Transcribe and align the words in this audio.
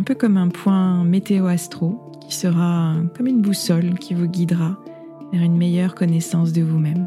un 0.00 0.02
peu 0.02 0.14
comme 0.14 0.38
un 0.38 0.48
point 0.48 1.04
météo-astro 1.04 2.00
qui 2.26 2.34
sera 2.34 2.94
comme 3.14 3.26
une 3.26 3.42
boussole 3.42 3.98
qui 3.98 4.14
vous 4.14 4.28
guidera 4.28 4.78
vers 5.30 5.42
une 5.42 5.58
meilleure 5.58 5.94
connaissance 5.94 6.54
de 6.54 6.62
vous-même. 6.62 7.06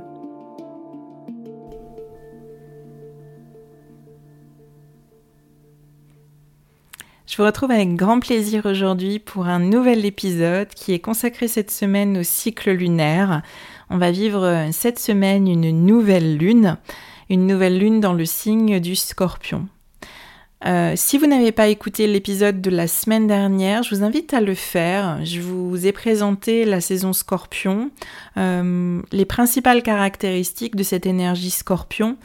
Je 7.25 7.35
vous 7.35 7.45
retrouve 7.45 7.71
avec 7.71 7.95
grand 7.95 8.19
plaisir 8.19 8.67
aujourd'hui 8.67 9.17
pour 9.17 9.47
un 9.47 9.57
nouvel 9.57 10.05
épisode 10.05 10.67
qui 10.67 10.93
est 10.93 10.99
consacré 10.99 11.47
cette 11.47 11.71
semaine 11.71 12.19
au 12.19 12.23
cycle 12.23 12.69
lunaire. 12.69 13.41
On 13.89 13.97
va 13.97 14.11
vivre 14.11 14.67
cette 14.71 14.99
semaine 14.99 15.47
une 15.47 15.83
nouvelle 15.83 16.37
lune, 16.37 16.77
une 17.31 17.47
nouvelle 17.47 17.79
lune 17.79 18.01
dans 18.01 18.13
le 18.13 18.25
signe 18.25 18.79
du 18.79 18.95
scorpion. 18.95 19.67
Euh, 20.65 20.93
si 20.95 21.17
vous 21.17 21.27
n'avez 21.27 21.51
pas 21.51 21.67
écouté 21.67 22.07
l'épisode 22.07 22.61
de 22.61 22.69
la 22.69 22.87
semaine 22.87 23.27
dernière, 23.27 23.83
je 23.83 23.95
vous 23.95 24.03
invite 24.03 24.33
à 24.33 24.39
le 24.39 24.55
faire. 24.55 25.23
Je 25.25 25.41
vous 25.41 25.85
ai 25.85 25.91
présenté 25.91 26.63
la 26.63 26.79
saison 26.79 27.11
scorpion, 27.11 27.91
euh, 28.37 29.01
les 29.11 29.25
principales 29.25 29.83
caractéristiques 29.83 30.75
de 30.75 30.83
cette 30.83 31.05
énergie 31.05 31.51
scorpion. 31.51 32.17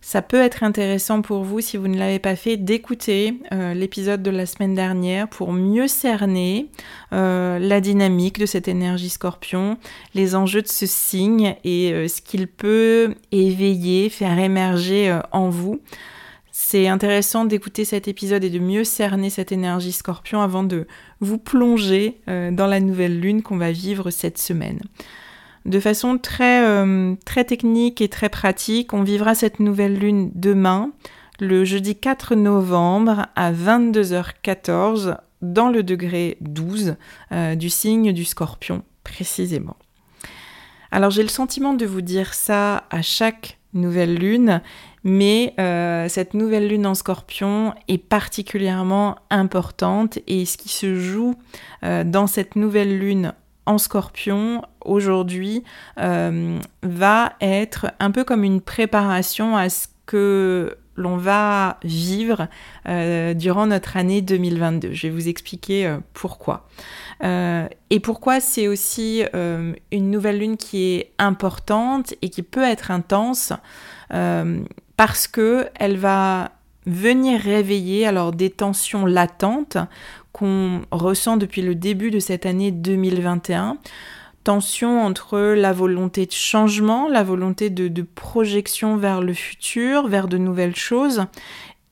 Ça 0.00 0.20
peut 0.20 0.40
être 0.40 0.62
intéressant 0.64 1.22
pour 1.22 1.44
vous, 1.44 1.60
si 1.60 1.78
vous 1.78 1.88
ne 1.88 1.96
l'avez 1.96 2.18
pas 2.18 2.36
fait, 2.36 2.58
d'écouter 2.58 3.40
euh, 3.52 3.72
l'épisode 3.72 4.22
de 4.22 4.30
la 4.30 4.44
semaine 4.44 4.74
dernière 4.74 5.28
pour 5.28 5.52
mieux 5.52 5.88
cerner 5.88 6.68
la 7.10 7.80
dynamique 7.80 8.40
de 8.40 8.44
cette 8.44 8.66
énergie 8.66 9.08
scorpion, 9.08 9.78
les 10.14 10.34
enjeux 10.34 10.62
de 10.62 10.68
ce 10.68 10.84
signe 10.84 11.54
et 11.62 12.08
ce 12.08 12.20
qu'il 12.20 12.48
peut 12.48 13.14
éveiller, 13.30 14.08
faire 14.08 14.36
émerger 14.36 15.16
en 15.30 15.48
vous. 15.48 15.80
C'est 16.56 16.86
intéressant 16.86 17.46
d'écouter 17.46 17.84
cet 17.84 18.06
épisode 18.06 18.44
et 18.44 18.48
de 18.48 18.60
mieux 18.60 18.84
cerner 18.84 19.28
cette 19.28 19.50
énergie 19.50 19.90
scorpion 19.90 20.40
avant 20.40 20.62
de 20.62 20.86
vous 21.18 21.36
plonger 21.36 22.20
euh, 22.28 22.52
dans 22.52 22.68
la 22.68 22.78
nouvelle 22.78 23.18
lune 23.18 23.42
qu'on 23.42 23.56
va 23.56 23.72
vivre 23.72 24.12
cette 24.12 24.38
semaine. 24.38 24.78
De 25.64 25.80
façon 25.80 26.16
très, 26.16 26.64
euh, 26.64 27.16
très 27.24 27.42
technique 27.42 28.00
et 28.00 28.08
très 28.08 28.28
pratique, 28.28 28.92
on 28.92 29.02
vivra 29.02 29.34
cette 29.34 29.58
nouvelle 29.58 29.98
lune 29.98 30.30
demain, 30.36 30.92
le 31.40 31.64
jeudi 31.64 31.96
4 31.96 32.36
novembre 32.36 33.26
à 33.34 33.52
22h14 33.52 35.16
dans 35.42 35.70
le 35.70 35.82
degré 35.82 36.36
12 36.40 36.94
euh, 37.32 37.56
du 37.56 37.68
signe 37.68 38.12
du 38.12 38.24
scorpion 38.24 38.84
précisément. 39.02 39.76
Alors 40.92 41.10
j'ai 41.10 41.24
le 41.24 41.28
sentiment 41.28 41.74
de 41.74 41.84
vous 41.84 42.00
dire 42.00 42.32
ça 42.32 42.84
à 42.90 43.02
chaque 43.02 43.58
nouvelle 43.72 44.14
lune 44.14 44.62
mais 45.04 45.52
euh, 45.60 46.08
cette 46.08 46.32
nouvelle 46.32 46.66
lune 46.66 46.86
en 46.86 46.94
scorpion 46.94 47.74
est 47.88 47.98
particulièrement 47.98 49.16
importante 49.30 50.18
et 50.26 50.46
ce 50.46 50.56
qui 50.56 50.70
se 50.70 50.98
joue 50.98 51.34
euh, 51.84 52.04
dans 52.04 52.26
cette 52.26 52.56
nouvelle 52.56 52.98
lune 52.98 53.34
en 53.66 53.76
scorpion 53.76 54.62
aujourd'hui 54.82 55.62
euh, 56.00 56.58
va 56.82 57.34
être 57.42 57.92
un 58.00 58.10
peu 58.10 58.24
comme 58.24 58.44
une 58.44 58.62
préparation 58.62 59.56
à 59.56 59.68
ce 59.68 59.88
que 60.06 60.76
l'on 60.96 61.16
va 61.16 61.78
vivre 61.82 62.46
durant 62.86 63.66
notre 63.66 63.96
année 63.96 64.22
2022. 64.22 64.92
Je 64.92 65.08
vais 65.08 65.12
vous 65.12 65.26
expliquer 65.28 65.92
pourquoi. 66.12 66.68
et 67.20 68.00
pourquoi 68.00 68.38
c'est 68.38 68.68
aussi 68.68 69.24
une 69.32 70.10
nouvelle 70.10 70.38
lune 70.38 70.56
qui 70.56 70.94
est 70.94 71.12
importante 71.18 72.14
et 72.22 72.28
qui 72.28 72.42
peut 72.44 72.62
être 72.62 72.92
intense 72.92 73.52
parce 74.96 75.26
que 75.26 75.68
elle 75.74 75.96
va 75.96 76.52
venir 76.86 77.40
réveiller 77.40 78.06
alors 78.06 78.32
des 78.32 78.50
tensions 78.50 79.06
latentes 79.06 79.78
qu'on 80.32 80.82
ressent 80.90 81.36
depuis 81.36 81.62
le 81.62 81.74
début 81.74 82.10
de 82.10 82.18
cette 82.18 82.44
année 82.46 82.70
2021. 82.72 83.78
Tensions 84.42 85.00
entre 85.00 85.38
la 85.38 85.72
volonté 85.72 86.26
de 86.26 86.32
changement, 86.32 87.08
la 87.08 87.22
volonté 87.22 87.70
de, 87.70 88.02
projection 88.02 88.96
vers 88.96 89.22
le 89.22 89.32
futur, 89.32 90.08
vers 90.08 90.28
de 90.28 90.36
nouvelles 90.36 90.76
choses, 90.76 91.24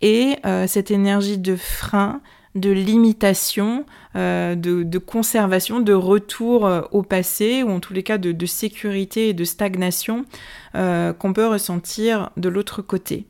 et 0.02 0.36
euh, 0.44 0.66
cette 0.66 0.90
énergie 0.90 1.38
de 1.38 1.56
frein, 1.56 2.20
de 2.54 2.70
limitation, 2.70 3.86
euh, 4.14 4.54
de, 4.54 4.98
conservation, 4.98 5.80
de 5.80 5.92
retour 5.92 6.66
euh, 6.66 6.82
au 6.90 7.02
passé, 7.02 7.62
ou 7.62 7.70
en 7.70 7.80
tous 7.80 7.94
les 7.94 8.02
cas 8.02 8.18
de, 8.18 8.46
sécurité 8.46 9.30
et 9.30 9.34
de 9.34 9.44
stagnation 9.44 10.24
euh, 10.74 11.12
qu'on 11.12 11.32
peut 11.32 11.46
ressentir 11.46 12.30
de 12.36 12.48
l'autre 12.48 12.82
côté. 12.82 13.26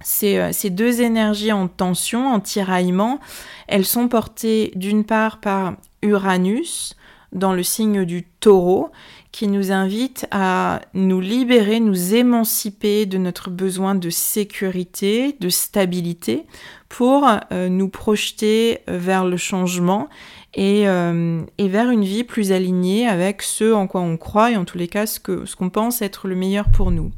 Ces, 0.00 0.52
ces, 0.52 0.70
deux 0.70 1.00
énergies 1.00 1.50
en 1.50 1.66
tension, 1.66 2.28
en 2.28 2.38
tiraillement, 2.38 3.18
elles 3.66 3.86
sont 3.86 4.06
portées 4.06 4.70
d'une 4.76 5.02
part 5.04 5.40
par 5.40 5.74
Uranus 6.02 6.94
dans 7.32 7.52
le 7.52 7.62
signe 7.62 8.04
du 8.04 8.24
taureau, 8.40 8.90
qui 9.32 9.48
nous 9.48 9.72
invite 9.72 10.26
à 10.30 10.80
nous 10.94 11.20
libérer, 11.20 11.80
nous 11.80 12.14
émanciper 12.14 13.06
de 13.06 13.18
notre 13.18 13.50
besoin 13.50 13.94
de 13.94 14.10
sécurité, 14.10 15.36
de 15.40 15.48
stabilité, 15.48 16.46
pour 16.88 17.28
euh, 17.52 17.68
nous 17.68 17.88
projeter 17.88 18.78
vers 18.88 19.24
le 19.24 19.36
changement 19.36 20.08
euh, 20.56 21.42
et, 21.58 21.68
vers 21.68 21.90
une 21.90 22.04
vie 22.04 22.24
plus 22.24 22.52
alignée 22.52 23.06
avec 23.06 23.42
ce 23.42 23.72
en 23.72 23.86
quoi 23.86 24.00
on 24.00 24.16
croit 24.16 24.50
et 24.50 24.56
en 24.56 24.64
tous 24.64 24.78
les 24.78 24.88
cas 24.88 25.06
ce 25.06 25.20
qu'on 25.20 25.44
ce 25.44 25.56
pense 25.56 26.02
être 26.02 26.26
le 26.26 26.34
meilleur 26.34 26.68
pour 26.70 26.90
nous. 26.90 27.12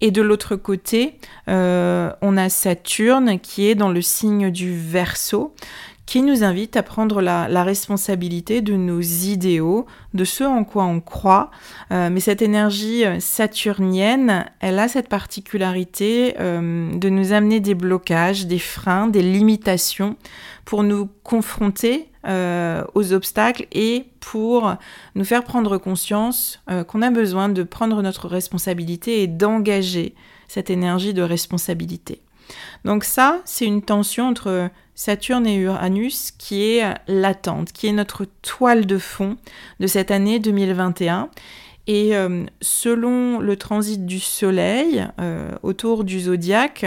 Et 0.00 0.10
de 0.10 0.22
l'autre 0.22 0.56
côté, 0.56 1.18
euh, 1.48 2.10
on 2.20 2.36
a 2.36 2.48
Saturne 2.48 3.38
qui 3.38 3.68
est 3.68 3.74
dans 3.74 3.90
le 3.90 4.02
signe 4.02 4.50
du 4.50 4.74
Verseau, 4.76 5.54
qui 6.06 6.22
nous 6.22 6.44
invite 6.44 6.76
à 6.76 6.82
prendre 6.82 7.22
la, 7.22 7.64
responsabilité 7.64 8.60
de 8.60 8.74
nos 8.74 9.00
idéaux, 9.00 9.86
de 10.12 10.24
ce 10.24 10.44
en 10.44 10.64
quoi 10.64 10.84
on 10.84 11.00
croit. 11.00 11.50
Euh, 11.92 12.10
mais 12.10 12.20
cette 12.20 12.42
énergie 12.42 13.06
euh, 13.06 13.20
saturnienne, 13.20 14.44
elle 14.60 14.78
a 14.78 14.88
cette 14.88 15.08
particularité 15.08 16.34
euh, 16.40 16.94
de 16.94 17.08
nous 17.08 17.32
amener 17.32 17.60
des 17.60 17.74
blocages, 17.74 18.46
des 18.46 18.58
freins, 18.58 19.06
des 19.06 19.22
limitations 19.22 20.16
pour 20.64 20.82
nous 20.82 21.08
confronter 21.22 22.08
aux 22.94 23.12
obstacles 23.12 23.66
et 23.72 24.06
pour 24.18 24.74
nous 25.14 25.24
faire 25.24 25.44
prendre 25.44 25.76
conscience 25.76 26.58
qu'on 26.88 27.02
a 27.02 27.10
besoin 27.10 27.50
de 27.50 27.62
prendre 27.62 28.00
notre 28.00 28.28
responsabilité 28.28 29.22
et 29.22 29.26
d'engager 29.26 30.14
cette 30.48 30.70
énergie 30.70 31.12
de 31.12 31.20
responsabilité. 31.20 32.22
Donc 32.86 33.04
ça, 33.04 33.42
c'est 33.44 33.66
une 33.66 33.82
tension 33.82 34.28
entre 34.28 34.70
Saturne 34.94 35.46
et 35.46 35.56
Uranus 35.56 36.30
qui 36.38 36.62
est 36.62 36.94
latente, 37.08 37.72
qui 37.72 37.86
est 37.86 37.92
notre 37.92 38.26
toile 38.42 38.86
de 38.86 38.98
fond 38.98 39.36
de 39.80 39.86
cette 39.86 40.10
année 40.10 40.38
2021. 40.38 41.30
Et 41.86 42.16
euh, 42.16 42.44
selon 42.62 43.40
le 43.40 43.56
transit 43.56 44.06
du 44.06 44.18
Soleil 44.20 45.06
euh, 45.20 45.50
autour 45.62 46.04
du 46.04 46.20
zodiaque, 46.20 46.86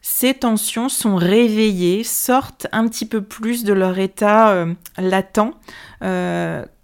ces 0.00 0.32
tensions 0.32 0.88
sont 0.88 1.16
réveillées, 1.16 2.04
sortent 2.04 2.66
un 2.72 2.88
petit 2.88 3.04
peu 3.04 3.20
plus 3.20 3.64
de 3.64 3.74
leur 3.74 3.98
état 3.98 4.52
euh, 4.52 4.72
latent 4.96 5.54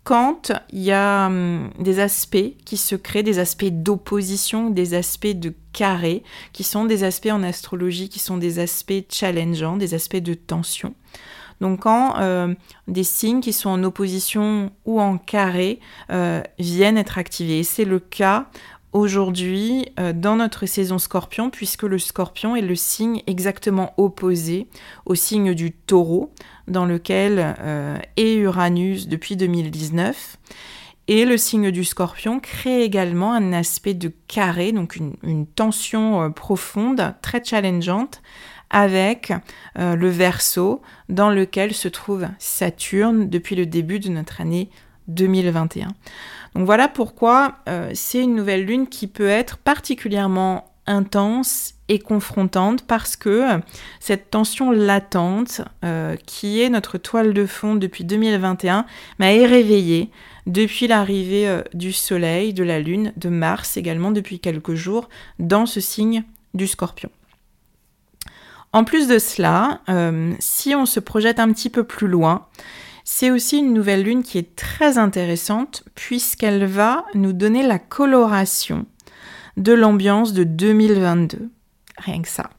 quand 0.06 0.53
il 0.70 0.82
y 0.82 0.93
a 0.93 1.26
hum, 1.26 1.69
des 1.81 1.99
aspects 1.99 2.55
qui 2.64 2.76
se 2.76 2.94
créent, 2.94 3.25
des 3.25 3.41
aspects 3.41 3.64
d'opposition, 3.64 4.70
des 4.70 4.94
aspects 4.94 5.26
de 5.26 5.53
carré, 5.73 6.23
qui 6.53 6.62
sont 6.62 6.85
des 6.85 7.03
aspects 7.03 7.29
en 7.32 7.43
astrologie, 7.43 8.08
qui 8.08 8.20
sont 8.20 8.37
des 8.37 8.61
aspects 8.61 9.05
challengeants, 9.11 9.76
des 9.76 9.94
aspects 9.94 10.17
de 10.17 10.35
tension. 10.35 10.94
Donc 11.61 11.81
quand 11.81 12.20
euh, 12.20 12.55
des 12.87 13.03
signes 13.03 13.41
qui 13.41 13.53
sont 13.53 13.69
en 13.69 13.82
opposition 13.82 14.70
ou 14.85 15.00
en 15.00 15.19
carré 15.19 15.81
euh, 16.11 16.41
viennent 16.61 16.99
être 16.99 17.19
activés, 17.19 17.64
c'est 17.64 17.85
le 17.85 17.99
cas 17.99 18.47
aujourd'hui 18.93 19.88
euh, 19.99 20.12
dans 20.12 20.37
notre 20.37 20.67
saison 20.67 20.99
scorpion, 20.99 21.50
puisque 21.50 21.82
le 21.82 21.99
scorpion 21.99 22.55
est 22.55 22.62
le 22.62 22.76
signe 22.76 23.23
exactement 23.26 23.93
opposé 23.97 24.69
au 25.05 25.17
signe 25.17 25.53
du 25.53 25.73
taureau 25.73 26.32
dans 26.68 26.84
lequel 26.84 27.54
euh, 27.60 27.98
est 28.16 28.34
Uranus 28.34 29.08
depuis 29.08 29.36
2019. 29.36 30.36
Et 31.08 31.24
le 31.24 31.36
signe 31.36 31.70
du 31.70 31.84
scorpion 31.84 32.40
crée 32.40 32.82
également 32.82 33.32
un 33.32 33.52
aspect 33.52 33.94
de 33.94 34.12
carré, 34.26 34.72
donc 34.72 34.96
une, 34.96 35.46
tension 35.46 36.22
euh, 36.22 36.28
profonde, 36.30 37.14
très 37.22 37.42
challengeante, 37.44 38.22
avec 38.70 39.32
euh, 39.78 39.94
le 39.94 40.08
verso 40.08 40.82
dans 41.08 41.30
lequel 41.30 41.72
se 41.72 41.86
trouve 41.86 42.26
Saturne 42.40 43.28
depuis 43.28 43.54
le 43.54 43.66
début 43.66 44.00
de 44.00 44.08
notre 44.08 44.40
année 44.40 44.69
2021. 45.06 45.92
Donc 46.56 46.66
voilà 46.66 46.88
pourquoi 46.88 47.58
c'est 47.92 48.22
une 48.22 48.34
nouvelle 48.34 48.64
lune 48.64 48.88
qui 48.88 49.06
peut 49.06 49.28
être 49.28 49.58
particulièrement 49.58 50.72
intense 50.86 51.75
et 51.88 51.98
confrontante 51.98 52.84
parce 52.86 53.16
que 53.16 53.60
cette 54.00 54.30
tension 54.30 54.70
latente 54.70 55.62
euh, 55.84 56.16
qui 56.26 56.60
est 56.60 56.68
notre 56.68 56.98
toile 56.98 57.32
de 57.32 57.46
fond 57.46 57.76
depuis 57.76 58.04
2021 58.04 58.86
m'a 59.18 59.26
réveillée 59.26 60.10
depuis 60.46 60.86
l'arrivée 60.88 61.48
euh, 61.48 61.62
du 61.74 61.92
Soleil, 61.92 62.52
de 62.52 62.64
la 62.64 62.80
Lune, 62.80 63.12
de 63.16 63.28
Mars 63.28 63.76
également 63.76 64.10
depuis 64.10 64.40
quelques 64.40 64.74
jours 64.74 65.08
dans 65.38 65.66
ce 65.66 65.80
signe 65.80 66.24
du 66.54 66.66
Scorpion. 66.66 67.10
En 68.72 68.84
plus 68.84 69.08
de 69.08 69.18
cela, 69.18 69.80
euh, 69.88 70.34
si 70.38 70.74
on 70.74 70.86
se 70.86 71.00
projette 71.00 71.38
un 71.38 71.52
petit 71.52 71.70
peu 71.70 71.84
plus 71.84 72.08
loin, 72.08 72.46
c'est 73.04 73.30
aussi 73.30 73.58
une 73.58 73.72
nouvelle 73.72 74.02
lune 74.02 74.24
qui 74.24 74.36
est 74.36 74.56
très 74.56 74.98
intéressante 74.98 75.84
puisqu'elle 75.94 76.66
va 76.66 77.04
nous 77.14 77.32
donner 77.32 77.62
la 77.62 77.78
coloration 77.78 78.84
de 79.56 79.72
l'ambiance 79.72 80.32
de 80.32 80.44
2022. 80.44 81.48
Rien 81.98 82.22
que 82.22 82.28
ça. 82.28 82.50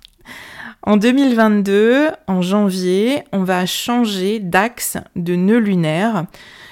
En 0.84 0.98
2022, 0.98 2.10
en 2.28 2.42
janvier, 2.42 3.24
on 3.32 3.44
va 3.44 3.66
changer 3.66 4.40
d'axe 4.40 4.98
de 5.16 5.36
nœud 5.36 5.60
lunaire. 5.60 6.26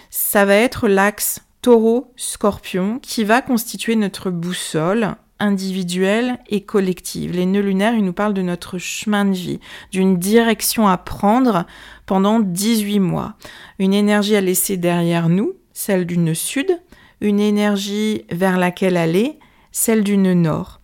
Ça 0.10 0.46
va 0.46 0.56
être 0.56 0.88
l'axe 0.88 1.42
taureau-scorpion 1.62 3.00
qui 3.00 3.24
va 3.24 3.42
constituer 3.42 3.96
notre 3.96 4.30
boussole 4.30 5.16
individuelle 5.40 6.38
et 6.48 6.62
collective. 6.62 7.32
Les 7.32 7.46
nœuds 7.46 7.62
lunaires, 7.62 7.96
ils 7.96 8.06
nous 8.06 8.14
parlent 8.14 8.34
de 8.34 8.42
notre 8.42 8.78
chemin 8.78 9.26
de 9.26 9.34
vie, 9.34 9.60
d'une 9.92 10.18
direction 10.18 10.88
à 10.88 10.98
prendre 10.98 11.66
pendant 12.06 12.40
18 12.40 13.00
mois. 13.00 13.36
Une 13.80 13.94
énergie 13.94 14.36
à 14.36 14.42
laisser 14.42 14.78
derrière 14.78 15.28
nous, 15.28 15.54
celle 15.74 16.06
du 16.06 16.18
nœud 16.18 16.36
sud, 16.36 16.80
une 17.20 17.40
énergie 17.40 18.26
vers 18.32 18.58
laquelle 18.58 18.98
aller, 18.98 19.40
celle 19.72 20.04
du 20.04 20.18
nœud 20.18 20.36
nord. 20.36 20.80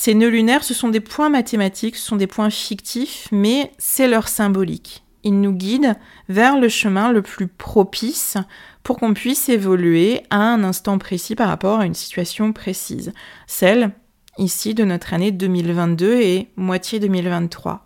Ces 0.00 0.14
nœuds 0.14 0.28
lunaires, 0.28 0.62
ce 0.62 0.74
sont 0.74 0.90
des 0.90 1.00
points 1.00 1.28
mathématiques, 1.28 1.96
ce 1.96 2.06
sont 2.06 2.14
des 2.14 2.28
points 2.28 2.50
fictifs, 2.50 3.26
mais 3.32 3.72
c'est 3.78 4.06
leur 4.06 4.28
symbolique. 4.28 5.02
Ils 5.24 5.40
nous 5.40 5.50
guident 5.50 5.96
vers 6.28 6.56
le 6.56 6.68
chemin 6.68 7.10
le 7.10 7.20
plus 7.20 7.48
propice 7.48 8.36
pour 8.84 8.96
qu'on 8.96 9.12
puisse 9.12 9.48
évoluer 9.48 10.22
à 10.30 10.36
un 10.36 10.62
instant 10.62 10.98
précis 10.98 11.34
par 11.34 11.48
rapport 11.48 11.80
à 11.80 11.84
une 11.84 11.96
situation 11.96 12.52
précise. 12.52 13.12
Celle, 13.48 13.90
ici, 14.38 14.72
de 14.72 14.84
notre 14.84 15.14
année 15.14 15.32
2022 15.32 16.14
et 16.20 16.46
moitié 16.54 17.00
2023. 17.00 17.84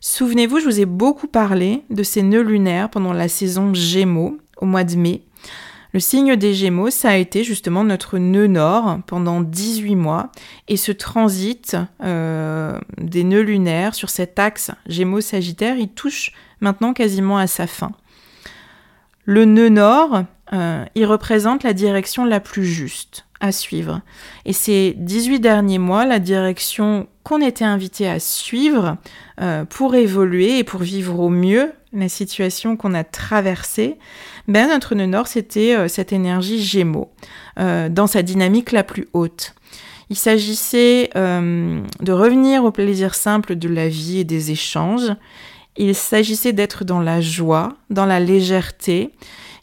Souvenez-vous, 0.00 0.60
je 0.60 0.64
vous 0.64 0.80
ai 0.80 0.86
beaucoup 0.86 1.28
parlé 1.28 1.84
de 1.90 2.02
ces 2.04 2.22
nœuds 2.22 2.40
lunaires 2.40 2.88
pendant 2.88 3.12
la 3.12 3.28
saison 3.28 3.74
Gémeaux, 3.74 4.38
au 4.56 4.64
mois 4.64 4.84
de 4.84 4.96
mai, 4.96 5.24
le 5.94 6.00
signe 6.00 6.36
des 6.36 6.52
Gémeaux, 6.52 6.90
ça 6.90 7.10
a 7.10 7.16
été 7.16 7.44
justement 7.44 7.82
notre 7.82 8.18
nœud 8.18 8.46
nord 8.46 8.98
pendant 9.06 9.40
18 9.40 9.96
mois 9.96 10.30
et 10.68 10.76
ce 10.76 10.92
transit 10.92 11.76
euh, 12.02 12.78
des 12.98 13.24
nœuds 13.24 13.42
lunaires 13.42 13.94
sur 13.94 14.10
cet 14.10 14.38
axe 14.38 14.70
Gémeaux-Sagittaire, 14.86 15.76
il 15.78 15.88
touche 15.88 16.32
maintenant 16.60 16.92
quasiment 16.92 17.38
à 17.38 17.46
sa 17.46 17.66
fin. 17.66 17.92
Le 19.24 19.44
nœud 19.44 19.68
nord, 19.70 20.24
euh, 20.52 20.84
il 20.94 21.04
représente 21.04 21.62
la 21.62 21.72
direction 21.72 22.24
la 22.24 22.40
plus 22.40 22.64
juste 22.64 23.26
à 23.40 23.52
suivre. 23.52 24.00
Et 24.44 24.52
ces 24.52 24.94
18 24.96 25.40
derniers 25.40 25.78
mois, 25.78 26.04
la 26.04 26.18
direction 26.18 27.06
qu'on 27.22 27.40
était 27.40 27.64
invité 27.64 28.08
à 28.08 28.18
suivre 28.18 28.96
euh, 29.40 29.64
pour 29.64 29.94
évoluer 29.94 30.58
et 30.58 30.64
pour 30.64 30.80
vivre 30.80 31.20
au 31.20 31.28
mieux 31.28 31.72
la 31.92 32.08
situation 32.08 32.76
qu'on 32.76 32.94
a 32.94 33.04
traversée, 33.04 33.96
ben, 34.48 34.68
notre 34.68 34.94
nœud 34.94 35.06
nord, 35.06 35.28
c'était 35.28 35.76
euh, 35.76 35.88
cette 35.88 36.12
énergie 36.12 36.62
gémeaux, 36.62 37.10
dans 37.56 38.06
sa 38.06 38.22
dynamique 38.22 38.72
la 38.72 38.84
plus 38.84 39.08
haute. 39.12 39.54
Il 40.10 40.16
s'agissait 40.16 41.10
de 41.14 42.12
revenir 42.12 42.64
au 42.64 42.70
plaisir 42.70 43.14
simple 43.14 43.56
de 43.56 43.68
la 43.68 43.88
vie 43.88 44.20
et 44.20 44.24
des 44.24 44.52
échanges. 44.52 45.12
Il 45.76 45.94
s'agissait 45.94 46.52
d'être 46.52 46.84
dans 46.84 47.00
la 47.00 47.20
joie, 47.20 47.74
dans 47.90 48.06
la 48.06 48.20
légèreté. 48.20 49.12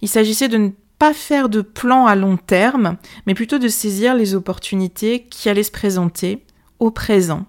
Il 0.02 0.10
s'agissait 0.10 0.48
de 0.48 0.58
ne 0.58 0.70
pas 1.00 1.14
faire 1.14 1.50
de 1.50 1.62
plan 1.62 2.06
à 2.06 2.16
long 2.16 2.38
terme, 2.38 2.98
mais 3.26 3.34
plutôt 3.34 3.60
de 3.60 3.68
saisir 3.68 4.16
les 4.16 4.36
opportunités 4.36 5.28
qui 5.30 5.50
allaient 5.50 5.64
se 5.64 5.72
présenter 5.72 6.44
au 6.80 6.92
présent. 6.92 7.46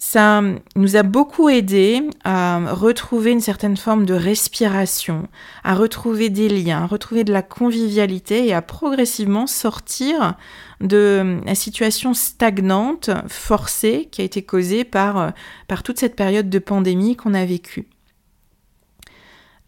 Ça 0.00 0.42
nous 0.76 0.96
a 0.96 1.02
beaucoup 1.02 1.48
aidé 1.48 2.02
à 2.22 2.72
retrouver 2.72 3.32
une 3.32 3.40
certaine 3.40 3.76
forme 3.76 4.06
de 4.06 4.14
respiration, 4.14 5.26
à 5.64 5.74
retrouver 5.74 6.30
des 6.30 6.48
liens, 6.48 6.84
à 6.84 6.86
retrouver 6.86 7.24
de 7.24 7.32
la 7.32 7.42
convivialité 7.42 8.46
et 8.46 8.54
à 8.54 8.62
progressivement 8.62 9.48
sortir 9.48 10.36
de 10.80 11.40
la 11.44 11.54
situation 11.56 12.14
stagnante, 12.14 13.10
forcée, 13.26 14.08
qui 14.12 14.20
a 14.20 14.24
été 14.24 14.42
causée 14.42 14.84
par, 14.84 15.32
par 15.66 15.82
toute 15.82 15.98
cette 15.98 16.14
période 16.14 16.48
de 16.48 16.58
pandémie 16.60 17.16
qu'on 17.16 17.34
a 17.34 17.44
vécue. 17.44 17.88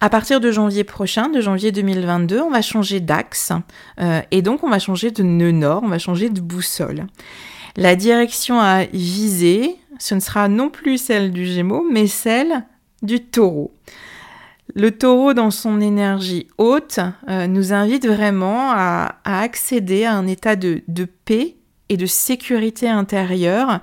À 0.02 0.08
partir 0.08 0.40
de 0.40 0.50
janvier 0.50 0.82
prochain, 0.82 1.28
de 1.28 1.42
janvier 1.42 1.72
2022, 1.72 2.40
on 2.40 2.50
va 2.50 2.62
changer 2.62 3.00
d'axe 3.00 3.52
euh, 4.00 4.22
et 4.30 4.40
donc 4.40 4.64
on 4.64 4.70
va 4.70 4.78
changer 4.78 5.10
de 5.10 5.22
nœud 5.22 5.50
nord, 5.50 5.82
on 5.84 5.88
va 5.88 5.98
changer 5.98 6.30
de 6.30 6.40
boussole. 6.40 7.06
La 7.76 7.96
direction 7.96 8.58
à 8.58 8.84
viser, 8.84 9.76
ce 9.98 10.14
ne 10.14 10.20
sera 10.20 10.48
non 10.48 10.70
plus 10.70 10.96
celle 10.96 11.32
du 11.32 11.44
Gémeaux, 11.44 11.84
mais 11.90 12.06
celle 12.06 12.64
du 13.02 13.20
Taureau. 13.20 13.74
Le 14.74 14.90
taureau, 14.90 15.34
dans 15.34 15.50
son 15.50 15.80
énergie 15.80 16.46
haute, 16.56 17.00
euh, 17.28 17.46
nous 17.46 17.74
invite 17.74 18.06
vraiment 18.06 18.70
à, 18.70 19.16
accéder 19.24 20.04
à 20.04 20.14
un 20.14 20.26
état 20.26 20.56
de 20.56 20.82
paix 21.24 21.56
et 21.90 21.96
de 21.98 22.06
sécurité 22.06 22.88
intérieure 22.88 23.80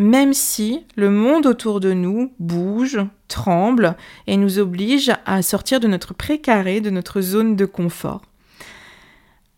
même 0.00 0.32
si 0.32 0.86
le 0.96 1.10
monde 1.10 1.44
autour 1.44 1.78
de 1.78 1.92
nous 1.92 2.32
bouge, 2.38 2.98
tremble 3.28 3.96
et 4.26 4.38
nous 4.38 4.58
oblige 4.58 5.12
à 5.26 5.42
sortir 5.42 5.78
de 5.78 5.88
notre 5.88 6.14
précaré, 6.14 6.80
de 6.80 6.88
notre 6.88 7.20
zone 7.20 7.54
de 7.54 7.66
confort. 7.66 8.22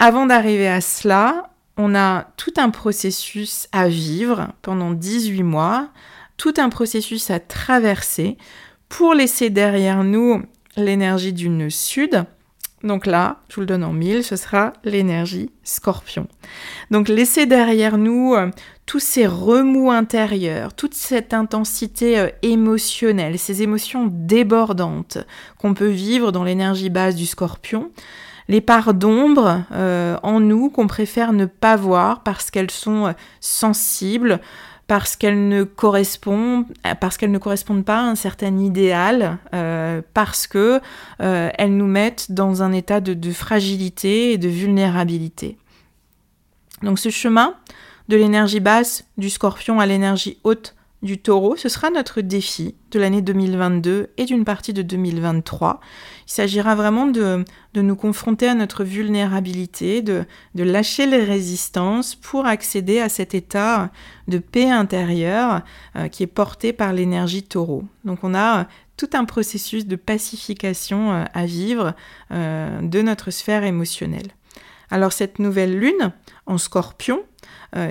Avant 0.01 0.27
d'arriver 0.27 0.67
à 0.69 0.81
cela, 0.81 1.51
on 1.77 1.95
a 1.95 2.27
tout 2.37 2.53
un 2.57 2.71
processus 2.71 3.69
à 3.71 3.87
vivre 3.87 4.49
pendant 4.63 4.91
18 4.91 5.45
mois, 5.45 5.91
tout 6.37 6.55
un 6.59 6.71
processus 6.71 7.31
à 7.31 7.39
traverser 7.39 8.37
pour 8.89 9.15
laisser 9.15 9.49
derrière 9.49 10.03
nous 10.03 10.43
l'énergie 10.77 11.33
du 11.33 11.71
sud. 11.71 12.25
Donc 12.83 13.07
là, 13.07 13.39
je 13.49 13.57
vous 13.57 13.61
le 13.61 13.67
donne 13.67 13.85
en 13.85 13.93
mille, 13.93 14.25
ce 14.25 14.37
sera 14.37 14.73
l'énergie 14.85 15.51
scorpion. 15.63 16.27
Donc 16.91 17.09
laisser 17.09 17.47
derrière 17.47 17.97
nous 17.97 18.35
euh, 18.35 18.51
tous 18.87 18.99
ces 18.99 19.27
remous 19.27 19.91
intérieurs, 19.91 20.75
toute 20.75 20.95
cette 20.95 21.33
intensité 21.33 22.19
euh, 22.19 22.29
émotionnelle, 22.43 23.39
ces 23.39 23.63
émotions 23.63 24.09
débordantes 24.11 25.19
qu'on 25.59 25.75
peut 25.75 25.89
vivre 25.89 26.33
dans 26.33 26.45
l'énergie 26.45 26.91
basse 26.91 27.15
du 27.15 27.27
scorpion, 27.27 27.91
les 28.49 28.61
parts 28.61 28.95
d'ombre 28.95 29.63
euh, 29.73 30.17
en 30.25 30.41
nous 30.41 30.69
qu'on 30.69 30.89
préfère 30.89 31.33
ne 31.33 31.47
pas 31.47 31.77
voir 31.77 32.25
parce 32.25 32.51
qu'elles 32.51 32.71
sont 32.73 33.15
sensibles, 33.41 34.41
parce 34.87 35.17
qu'elles 35.17 35.49
ne 35.49 35.65
correspondent, 35.65 36.67
correspondent 37.39 37.85
pas 37.85 37.99
à 37.99 38.03
un 38.03 38.15
certain 38.15 38.59
idéal, 38.59 39.39
euh, 39.55 40.03
parce 40.15 40.47
que 40.47 40.81
euh, 41.21 41.51
nous 41.77 41.87
mettent 41.87 42.33
dans 42.33 42.63
un 42.63 42.73
état 42.73 43.01
de, 43.01 43.33
fragilité 43.33 44.33
et 44.33 44.39
de 44.39 44.49
vulnérabilité. 44.49 45.57
Donc 46.83 46.99
ce 46.99 47.11
chemin 47.11 47.55
de 48.09 48.17
l'énergie 48.17 48.61
basse 48.61 49.05
du 49.17 49.31
Scorpion 49.31 49.81
à 49.81 49.87
l'énergie 49.87 50.39
haute 50.45 50.75
du 51.03 51.19
taureau, 51.19 51.57
ce 51.57 51.69
sera 51.69 51.91
notre 51.91 52.21
défi 52.21 52.77
de 52.93 53.01
l'année 53.01 53.23
2022 53.23 54.11
et 54.17 54.25
d'une 54.25 54.45
partie 54.45 54.73
de 54.73 54.83
2023. 54.83 55.81
Il 56.29 56.33
s'agira 56.33 56.77
vraiment 56.77 57.07
de, 57.07 57.45
nous 57.75 57.97
confronter 57.97 58.47
à 58.47 58.55
notre 58.55 58.85
vulnérabilité, 58.85 60.01
de, 60.01 60.25
lâcher 60.55 61.07
les 61.07 61.25
résistances 61.25 62.15
pour 62.15 62.47
accéder 62.47 63.01
à 63.01 63.09
cet 63.09 63.35
état 63.35 63.91
de 64.29 64.39
paix 64.39 64.71
intérieure 64.71 65.63
euh, 65.97 66.07
qui 66.07 66.23
est 66.23 66.29
porté 66.29 66.73
par 66.73 66.93
l'énergie 66.93 67.43
taureau. 67.43 67.83
Donc 68.05 68.21
on 68.23 68.35
a 68.35 68.69
tout 68.97 69.11
un 69.15 69.25
processus 69.25 69.87
de 69.87 69.97
pacification 69.97 71.13
euh, 71.13 71.25
à 71.35 71.47
vivre 71.47 71.95
euh, 72.31 72.81
de 72.81 73.03
notre 73.03 73.33
sphère 73.33 73.65
émotionnelle. 73.65 74.29
Alors 74.91 75.13
cette 75.13 75.41
nouvelle 75.41 75.77
lune 75.77 76.13
en 76.47 76.59
scorpion, 76.59 77.23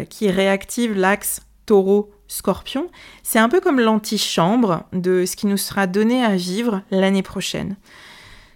qui 0.10 0.30
réactive 0.30 0.94
l'axe 0.94 1.41
taureau 1.65 2.12
Scorpion, 2.32 2.90
c'est 3.24 3.40
un 3.40 3.50
peu 3.50 3.60
comme 3.60 3.82
l'antichambre 3.82 4.86
de 4.94 5.26
ce 5.26 5.36
qui 5.36 5.48
nous 5.48 5.58
sera 5.58 5.86
donné 5.86 6.24
à 6.24 6.38
vivre 6.38 6.82
l'année 6.90 7.24
prochaine. 7.24 7.76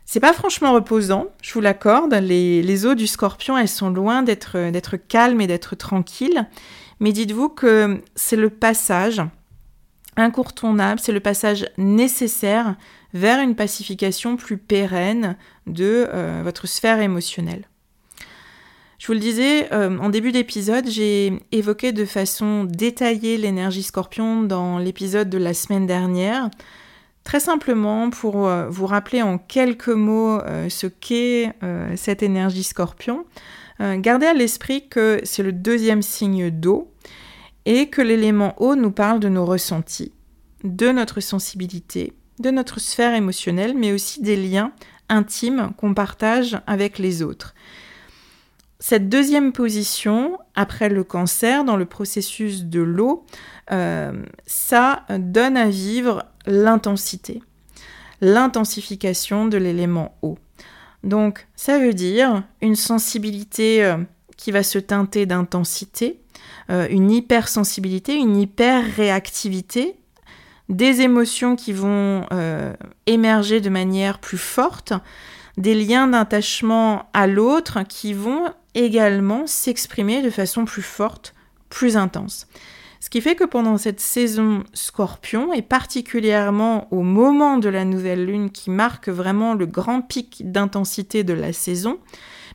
C'est 0.05 0.22
pas 0.22 0.32
franchement 0.32 0.72
reposant, 0.72 1.27
je 1.41 1.53
vous 1.53 1.60
l'accorde. 1.60 2.13
Les, 2.13 2.86
eaux 2.86 2.96
du 2.96 3.05
scorpion, 3.05 3.58
elles 3.58 3.67
sont 3.67 3.89
loin 3.89 4.24
d'être, 4.24 4.72
d'être 4.72 4.96
calmes 4.96 5.41
et 5.41 5.48
d'être 5.48 5.75
tranquilles. 5.75 6.48
Mais 7.01 7.12
dites-vous 7.12 7.50
que 7.50 8.01
c'est 8.15 8.38
le 8.38 8.50
passage 8.50 9.22
incontournable, 10.15 11.01
c'est 11.01 11.12
le 11.12 11.20
passage 11.20 11.67
nécessaire 11.77 12.75
vers 13.13 13.41
une 13.41 13.55
pacification 13.55 14.38
plus 14.38 14.58
pérenne 14.58 15.36
de 15.67 16.08
euh, 16.13 16.41
votre 16.46 16.65
sphère 16.65 17.01
émotionnelle. 17.01 17.67
Je 18.97 19.07
vous 19.07 19.13
le 19.13 19.19
disais, 19.19 19.71
euh, 19.73 19.97
en 19.97 20.09
début 20.09 20.31
d'épisode, 20.31 20.87
j'ai 20.87 21.33
évoqué 21.51 21.91
de 21.91 22.05
façon 22.05 22.63
détaillée 22.63 23.37
l'énergie 23.37 23.83
scorpion 23.83 24.41
dans 24.41 24.77
l'épisode 24.77 25.29
de 25.29 25.37
la 25.37 25.53
semaine 25.53 25.85
dernière. 25.85 26.49
Très 27.25 27.41
simplement 27.41 28.09
pour 28.09 28.47
euh, 28.47 28.69
vous 28.69 28.85
rappeler 28.85 29.21
en 29.21 29.37
quelques 29.37 29.89
mots 29.89 30.39
euh, 30.39 30.69
ce 30.69 30.87
qu'est 30.87 31.51
cette 31.95 32.23
énergie 32.23 32.63
scorpion, 32.63 33.25
gardez 33.79 34.27
à 34.27 34.33
l'esprit 34.33 34.87
que 34.87 35.19
c'est 35.23 35.43
le 35.43 35.51
deuxième 35.51 36.01
signe 36.01 36.49
d'eau 36.49 36.89
et 37.65 37.89
que 37.89 38.01
l'élément 38.01 38.55
eau 38.61 38.75
nous 38.75 38.91
parle 38.91 39.19
de 39.19 39.27
nos 39.27 39.45
ressentis, 39.45 40.13
de 40.63 40.91
notre 40.91 41.19
sensibilité, 41.19 42.13
de 42.39 42.51
notre 42.51 42.79
sphère 42.79 43.13
émotionnelle, 43.13 43.73
mais 43.75 43.91
aussi 43.91 44.21
des 44.21 44.37
liens 44.37 44.71
intimes 45.09 45.71
qu'on 45.77 45.93
partage 45.93 46.57
avec 46.67 46.99
les 46.99 47.21
autres. 47.21 47.53
Cette 48.87 49.09
deuxième 49.09 49.51
position, 49.51 50.37
après 50.53 50.89
le 50.89 51.03
cancer, 51.03 51.63
dans 51.63 51.75
le 51.75 51.87
processus 51.87 52.65
de 52.65 52.81
l'eau, 52.81 53.25
euh, 53.71 54.13
ça 54.45 55.05
donne 55.09 55.57
à 55.57 55.69
vivre 55.69 56.23
l'intensité, 56.45 57.41
l'intensification 58.21 59.47
de 59.47 59.57
l'élément 59.57 60.15
eau. 60.21 60.37
Donc 61.03 61.47
ça 61.55 61.79
veut 61.79 61.95
dire 61.95 62.43
une 62.61 62.75
sensibilité 62.75 63.83
euh, 63.83 63.97
qui 64.37 64.51
va 64.51 64.61
se 64.61 64.77
teinter 64.77 65.25
d'intensité, 65.25 66.19
euh, 66.69 66.85
une 66.91 67.09
hypersensibilité, 67.09 68.13
une 68.13 68.37
hyper-réactivité, 68.37 69.95
des 70.69 71.01
émotions 71.01 71.55
qui 71.55 71.73
vont 71.73 72.27
émerger 73.07 73.61
de 73.61 73.69
manière 73.69 74.19
plus 74.19 74.37
forte, 74.37 74.93
des 75.57 75.75
liens 75.75 76.07
d'attachement 76.07 77.09
à 77.13 77.27
l'autre 77.27 77.79
qui 77.88 78.13
vont 78.13 78.53
également 78.74 79.47
s'exprimer 79.47 80.21
de 80.21 80.29
façon 80.29 80.65
plus 80.65 80.81
forte, 80.81 81.33
plus 81.69 81.97
intense. 81.97 82.47
Ce 83.00 83.09
qui 83.09 83.21
fait 83.21 83.35
que 83.35 83.43
pendant 83.43 83.77
cette 83.77 84.00
saison 84.00 84.63
scorpion, 84.74 85.53
et 85.53 85.62
particulièrement 85.62 86.88
au 86.91 87.03
moment 87.03 87.57
de 87.57 87.69
la 87.69 87.85
nouvelle 87.85 88.25
lune 88.25 88.50
qui 88.50 88.71
marque 88.71 89.09
vraiment 89.09 89.53
le 89.53 89.67
grand 89.67 90.01
pic 90.01 90.51
d'intensité 90.51 91.24
de 91.24 91.33
la 91.33 91.53
saison, 91.53 92.00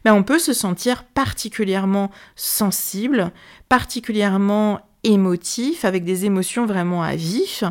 ben 0.05 0.13
on 0.13 0.23
peut 0.23 0.39
se 0.39 0.53
sentir 0.53 1.05
particulièrement 1.05 2.11
sensible, 2.35 3.31
particulièrement 3.69 4.81
émotif, 5.05 5.85
avec 5.85 6.05
des 6.05 6.25
émotions 6.25 6.67
vraiment 6.67 7.03
à 7.03 7.17
vif. 7.17 7.65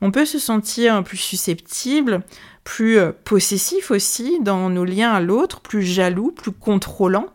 On 0.00 0.10
peut 0.10 0.24
se 0.24 0.38
sentir 0.38 1.02
plus 1.02 1.16
susceptible, 1.16 2.22
plus 2.64 2.98
euh, 2.98 3.12
possessif 3.24 3.90
aussi 3.90 4.38
dans 4.40 4.70
nos 4.70 4.84
liens 4.84 5.12
à 5.12 5.20
l'autre, 5.20 5.60
plus 5.60 5.82
jaloux, 5.82 6.32
plus 6.32 6.52
contrôlant. 6.52 7.26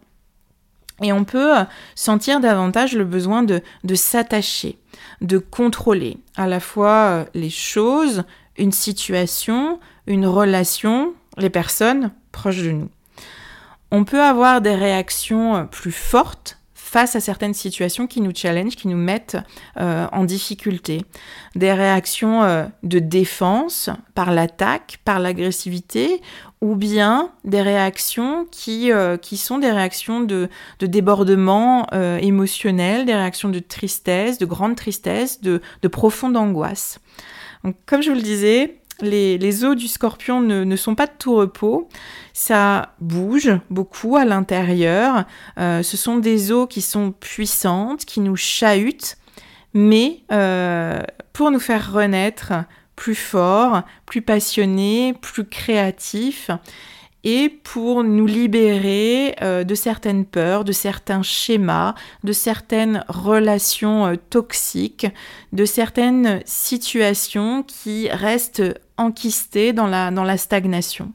Et 1.02 1.12
on 1.12 1.26
peut 1.26 1.58
euh, 1.58 1.64
sentir 1.96 2.40
davantage 2.40 2.96
le 2.96 3.04
besoin 3.04 3.44
de, 3.44 3.62
s'attacher, 3.96 4.78
de 5.22 5.38
contrôler 5.38 6.18
à 6.36 6.48
la 6.48 6.60
fois 6.60 6.90
euh, 6.90 7.26
les 7.34 7.50
choses, 7.50 8.24
une 8.58 8.72
situation, 8.72 9.80
une 10.08 10.26
relation, 10.26 11.14
les 11.38 11.50
personnes 11.50 12.12
proches 12.32 12.64
de 12.64 12.72
nous. 12.72 12.90
On 13.92 14.04
peut 14.04 14.22
avoir 14.22 14.62
des 14.62 14.76
réactions 14.76 15.68
plus 15.68 15.92
fortes 15.92 16.58
face 16.86 17.16
à 17.16 17.20
certaines 17.20 17.56
situations 17.56 18.06
qui 18.06 18.22
nous 18.22 18.32
challengent, 18.34 18.76
qui 18.76 18.88
nous 18.88 18.96
mettent 18.96 19.38
euh, 19.78 20.06
en 20.12 20.24
difficulté. 20.24 21.02
Des 21.56 21.74
réactions 21.74 22.44
euh, 22.44 22.66
de 22.84 23.00
défense 23.00 23.90
par 24.14 24.32
l'attaque, 24.32 25.00
par 25.04 25.18
l'agressivité, 25.18 26.22
ou 26.62 26.76
bien 26.76 27.32
des 27.44 27.64
réactions 27.64 28.46
qui, 28.52 28.92
euh, 28.92 29.18
qui 29.18 29.36
sont 29.36 29.58
des 29.58 29.72
réactions 29.72 30.22
de, 30.22 30.48
de 30.78 30.86
débordement 30.86 31.88
émotionnel, 32.22 33.06
des 33.06 33.16
réactions 33.16 33.50
de 33.50 33.60
tristesse, 33.60 34.38
de 34.38 34.46
grande 34.46 34.76
tristesse, 34.76 35.42
de, 35.42 35.62
de 35.82 35.88
profonde 35.88 36.38
angoisse. 36.38 37.00
Donc, 37.64 37.76
comme 37.88 38.04
je 38.04 38.12
vous 38.12 38.16
le 38.16 38.22
disais, 38.22 38.80
les, 39.02 39.64
os 39.64 39.76
du 39.76 39.88
scorpion 39.88 40.42
ne, 40.42 40.76
sont 40.76 40.96
pas 40.96 41.08
de 41.08 41.12
tout 41.18 41.36
repos. 41.36 41.88
Ça 42.34 42.94
bouge 43.00 43.52
beaucoup 43.70 44.16
à 44.16 44.26
l'intérieur. 44.26 45.26
Euh, 45.58 45.84
ce 45.84 45.98
sont 45.98 46.18
des 46.18 46.52
os 46.52 46.68
qui 46.70 46.82
sont 46.82 47.12
puissantes, 47.12 48.06
qui 48.06 48.20
nous 48.20 48.36
chahutent, 48.36 49.18
mais 49.74 50.22
euh, 50.32 51.02
pour 51.34 51.52
nous 51.52 51.60
faire 51.60 51.92
renaître 51.92 52.54
plus 52.96 53.16
fort, 53.16 53.84
plus 54.06 54.22
passionnés, 54.22 55.14
plus 55.22 55.46
créatifs 55.46 56.50
et 57.26 57.50
pour 57.50 58.04
nous 58.04 58.28
libérer 58.28 59.36
euh, 59.42 59.64
de 59.64 59.74
certaines 59.74 60.26
peurs, 60.26 60.64
de 60.64 60.72
certains 60.72 61.24
schémas, 61.24 61.96
de 62.24 62.32
certaines 62.32 63.04
relations 63.10 64.06
euh, 64.06 64.16
toxiques, 64.16 65.08
de 65.52 65.66
certaines 65.66 66.42
situations 66.46 67.64
qui 67.64 68.10
restent 68.10 68.64
enquistées 68.98 69.74
dans 69.74 69.88
la, 69.88 70.38
stagnation. 70.38 71.12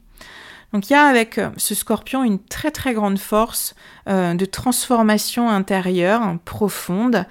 Donc 0.73 0.89
il 0.89 0.93
y 0.93 0.95
a 0.97 1.05
avec 1.05 1.37
euh, 1.37 1.49
ce 1.55 1.73
scorpion 1.73 2.25
une 2.25 2.39
très 2.39 2.71
très 2.71 2.93
grande 2.93 3.17
force 3.17 3.73
de 4.07 4.45
transformation 4.45 5.47
intérieure 5.47 6.37
profonde, 6.43 7.27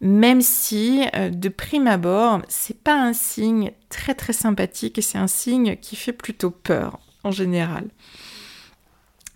même 0.00 0.42
si 0.42 1.06
de 1.14 1.48
prime 1.48 1.86
abord, 1.86 2.42
c'est 2.48 2.82
pas 2.82 3.00
un 3.00 3.12
signe 3.12 3.70
très 3.88 4.14
très 4.14 4.32
sympathique 4.32 4.98
et 4.98 5.02
c'est 5.02 5.16
un 5.16 5.28
signe 5.28 5.76
qui 5.76 5.94
fait 5.94 6.12
plutôt 6.12 6.50
peur 6.50 6.98
général. 7.30 7.88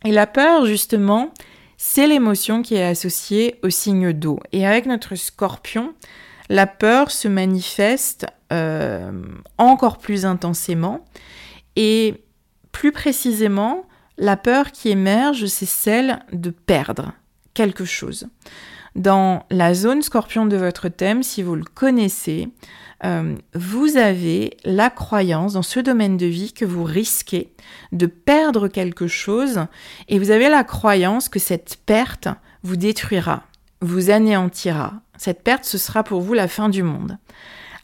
Et 0.04 0.12
la 0.12 0.26
peur, 0.26 0.66
justement, 0.66 1.32
c'est 1.76 2.06
l'émotion 2.06 2.62
qui 2.62 2.75
est 2.75 2.84
associée 2.84 3.58
au 3.62 3.70
signe 3.70 4.12
d'eau. 4.12 4.40
Et 4.52 4.66
avec 4.66 4.87
notre 4.87 5.14
scorpion, 5.14 5.94
la 6.49 6.66
peur 6.66 7.11
se 7.11 7.28
manifeste 7.28 8.26
euh, 8.52 9.11
encore 9.58 9.99
plus 9.99 10.26
intensément. 10.26 11.04
Et 11.76 12.22
plus 12.72 12.92
précisément, 12.92 13.87
la 14.18 14.37
peur 14.37 14.72
qui 14.72 14.90
émerge, 14.90 15.46
c'est 15.46 15.66
celle 15.66 16.20
de 16.32 16.50
perdre 16.50 17.12
quelque 17.54 17.84
chose. 17.84 18.28
Dans 18.94 19.44
la 19.50 19.75
zone 19.75 20.02
scorpion 20.02 20.46
de 20.46 20.56
votre 20.56 20.88
thème, 20.88 21.22
si 21.22 21.42
vous 21.42 21.54
le 21.54 21.64
connaissez, 21.64 22.49
euh, 23.04 23.34
vous 23.54 23.96
avez 23.96 24.56
la 24.64 24.90
croyance 24.90 25.54
dans 25.54 25.62
ce 25.62 25.80
domaine 25.80 26.16
de 26.16 26.26
vie 26.26 26.52
que 26.52 26.64
vous 26.64 26.84
risquez 26.84 27.52
de 27.90 28.06
perdre 28.06 28.68
quelque 28.68 29.08
chose 29.08 29.66
et 30.08 30.18
vous 30.18 30.30
avez 30.30 30.49
la 30.49 30.62
croyance 30.62 31.28
que 31.28 31.38
cette 31.38 31.78
perte 31.84 32.28
vous 32.62 32.76
détruira, 32.76 33.44
vous 33.80 34.11
anéantira. 34.11 34.94
Cette 35.16 35.42
perte, 35.42 35.64
ce 35.64 35.78
sera 35.78 36.04
pour 36.04 36.20
vous 36.20 36.34
la 36.34 36.49
fin 36.49 36.68
du 36.68 36.82
monde. 36.82 37.18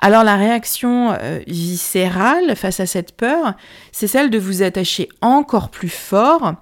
Alors 0.00 0.22
la 0.22 0.36
réaction 0.36 1.16
euh, 1.20 1.40
viscérale 1.48 2.54
face 2.54 2.78
à 2.78 2.86
cette 2.86 3.16
peur, 3.16 3.54
c'est 3.90 4.06
celle 4.06 4.30
de 4.30 4.38
vous 4.38 4.62
attacher 4.62 5.08
encore 5.20 5.70
plus 5.70 5.88
fort 5.88 6.54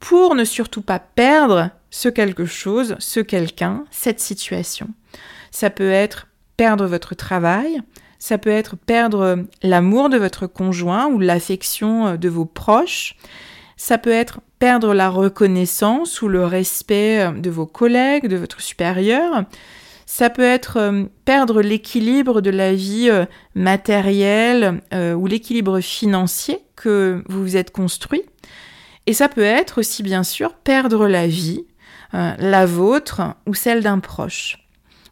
pour 0.00 0.34
ne 0.34 0.44
surtout 0.44 0.82
pas 0.82 0.98
perdre 0.98 1.70
ce 1.90 2.08
quelque 2.08 2.46
chose, 2.46 2.96
ce 2.98 3.20
quelqu'un, 3.20 3.84
cette 3.90 4.20
situation. 4.20 4.88
Ça 5.50 5.70
peut 5.70 5.90
être 5.90 6.28
perdre 6.56 6.86
votre 6.86 7.14
travail, 7.14 7.80
ça 8.18 8.38
peut 8.38 8.50
être 8.50 8.76
perdre 8.76 9.44
l'amour 9.62 10.08
de 10.08 10.18
votre 10.18 10.46
conjoint 10.46 11.06
ou 11.06 11.18
l'affection 11.18 12.16
de 12.16 12.28
vos 12.28 12.44
proches, 12.44 13.16
ça 13.76 13.98
peut 13.98 14.10
être 14.10 14.40
perdre 14.58 14.94
la 14.94 15.08
reconnaissance 15.08 16.20
ou 16.20 16.28
le 16.28 16.44
respect 16.44 17.32
de 17.32 17.50
vos 17.50 17.66
collègues, 17.66 18.26
de 18.26 18.36
votre 18.36 18.60
supérieur, 18.60 19.44
ça 20.10 20.28
peut 20.28 20.42
être 20.42 20.76
euh, 20.76 21.04
perdre 21.24 21.62
l'équilibre 21.62 22.40
de 22.40 22.50
la 22.50 22.74
vie 22.74 23.08
euh, 23.08 23.26
matérielle 23.54 24.82
euh, 24.92 25.14
ou 25.14 25.28
l'équilibre 25.28 25.78
financier 25.78 26.58
que 26.74 27.22
vous 27.28 27.42
vous 27.42 27.56
êtes 27.56 27.70
construit. 27.70 28.24
Et 29.06 29.12
ça 29.12 29.28
peut 29.28 29.40
être 29.44 29.78
aussi 29.78 30.02
bien 30.02 30.24
sûr 30.24 30.54
perdre 30.54 31.06
la 31.06 31.28
vie, 31.28 31.64
la 32.12 32.66
vôtre 32.66 33.22
ou 33.46 33.54
celle 33.54 33.82
d'un 33.82 34.00
proche. 34.00 34.58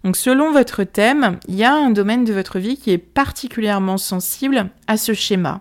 Donc 0.05 0.17
selon 0.17 0.53
votre 0.53 0.85
thème, 0.85 1.39
il 1.49 1.55
y 1.55 1.65
a 1.65 1.73
un 1.73 1.91
domaine 1.91 2.25
de 2.25 2.33
votre 2.33 2.59
vie 2.59 2.77
qui 2.77 2.91
est 2.91 2.99
particulièrement 2.99 3.99
sensible 3.99 4.71
à 4.87 4.97
ce 4.97 5.13
schéma. 5.13 5.61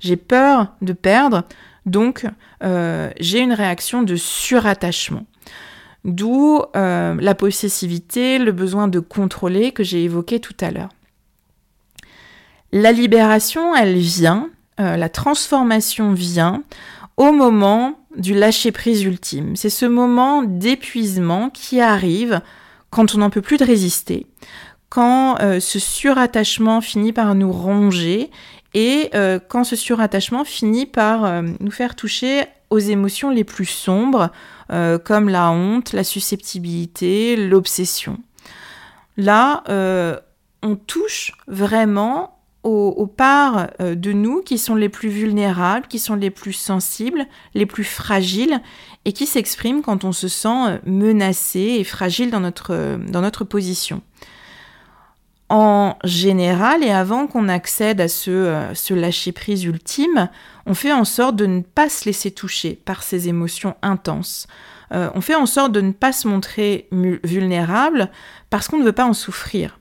J'ai 0.00 0.16
peur 0.16 0.74
de 0.82 0.92
perdre, 0.92 1.44
donc 1.86 2.26
j'ai 2.62 3.40
une 3.40 3.52
réaction 3.52 4.02
de 4.02 4.16
surattachement. 4.16 5.26
D'où 6.04 6.62
euh, 6.76 7.16
la 7.20 7.34
possessivité, 7.34 8.38
le 8.38 8.52
besoin 8.52 8.88
de 8.88 9.00
contrôler 9.00 9.72
que 9.72 9.82
j'ai 9.82 10.04
évoqué 10.04 10.40
tout 10.40 10.56
à 10.60 10.70
l'heure. 10.70 10.90
La 12.72 12.92
libération, 12.92 13.74
elle 13.74 13.96
vient, 13.96 14.48
euh, 14.80 14.96
la 14.96 15.08
transformation 15.08 16.12
vient 16.12 16.62
au 17.16 17.32
moment 17.32 17.98
du 18.18 18.34
lâcher-prise 18.34 19.02
ultime. 19.04 19.56
C'est 19.56 19.70
ce 19.70 19.86
moment 19.86 20.42
d'épuisement 20.42 21.50
qui 21.50 21.80
arrive 21.80 22.40
quand 22.90 23.14
on 23.14 23.18
n'en 23.18 23.30
peut 23.30 23.42
plus 23.42 23.56
de 23.56 23.64
résister, 23.64 24.26
quand 24.88 25.40
euh, 25.40 25.60
ce 25.60 25.78
surattachement 25.78 26.80
finit 26.80 27.12
par 27.12 27.34
nous 27.34 27.52
ronger 27.52 28.30
et 28.74 29.10
quand 29.48 29.64
ce 29.64 29.76
surattachement 29.76 30.44
finit 30.44 30.84
par 30.84 31.42
nous 31.42 31.70
faire 31.70 31.96
toucher 31.96 32.44
aux 32.70 32.78
émotions 32.78 33.30
les 33.30 33.44
plus 33.44 33.66
sombres, 33.66 34.30
euh, 34.70 34.98
comme 34.98 35.28
la 35.28 35.50
honte, 35.50 35.92
la 35.92 36.04
susceptibilité, 36.04 37.36
l'obsession. 37.36 38.18
Là, 39.16 39.64
euh, 39.68 40.16
on 40.62 40.76
touche 40.76 41.32
vraiment 41.46 42.37
aux, 42.68 43.06
parts 43.06 43.68
euh, 43.80 43.94
de 43.94 44.12
nous 44.12 44.42
qui 44.42 44.58
sont 44.58 44.74
les 44.74 44.88
plus 44.88 45.08
vulnérables, 45.08 45.86
qui 45.86 45.98
sont 45.98 46.14
les 46.14 46.30
plus 46.30 46.52
sensibles, 46.52 47.26
les 47.54 47.66
plus 47.66 47.84
fragiles, 47.84 48.60
et 49.04 49.12
qui 49.12 49.26
s'expriment 49.26 49.82
quand 49.82 50.04
on 50.04 50.12
se 50.12 50.28
sent 50.28 50.80
menacé 50.84 51.76
et 51.78 51.84
fragile 51.84 52.30
dans 52.30 52.40
notre, 52.40 52.98
dans 53.08 53.22
notre 53.22 53.44
position 53.44 54.02
en 55.50 55.96
général, 56.04 56.84
et 56.84 56.90
avant 56.90 57.26
qu'on 57.26 57.48
accède 57.48 58.00
à 58.00 58.08
ce, 58.08 58.30
euh, 58.30 58.74
ce 58.74 58.92
lâcher-prise 58.92 59.64
ultime, 59.64 60.28
on 60.66 60.74
fait 60.74 60.92
en 60.92 61.04
sorte 61.04 61.36
de 61.36 61.46
ne 61.46 61.62
pas 61.62 61.88
se 61.88 62.04
laisser 62.04 62.30
toucher 62.30 62.78
par 62.84 63.02
ces 63.02 63.28
émotions 63.28 63.74
intenses. 63.82 64.46
Euh, 64.92 65.10
on 65.14 65.20
fait 65.20 65.34
en 65.34 65.46
sorte 65.46 65.72
de 65.72 65.80
ne 65.80 65.92
pas 65.92 66.12
se 66.12 66.28
montrer 66.28 66.88
vulnérable 67.24 68.10
parce 68.50 68.68
qu'on 68.68 68.78
ne 68.78 68.84
veut 68.84 68.92
pas 68.92 69.06
en 69.06 69.14
souffrir. 69.14 69.78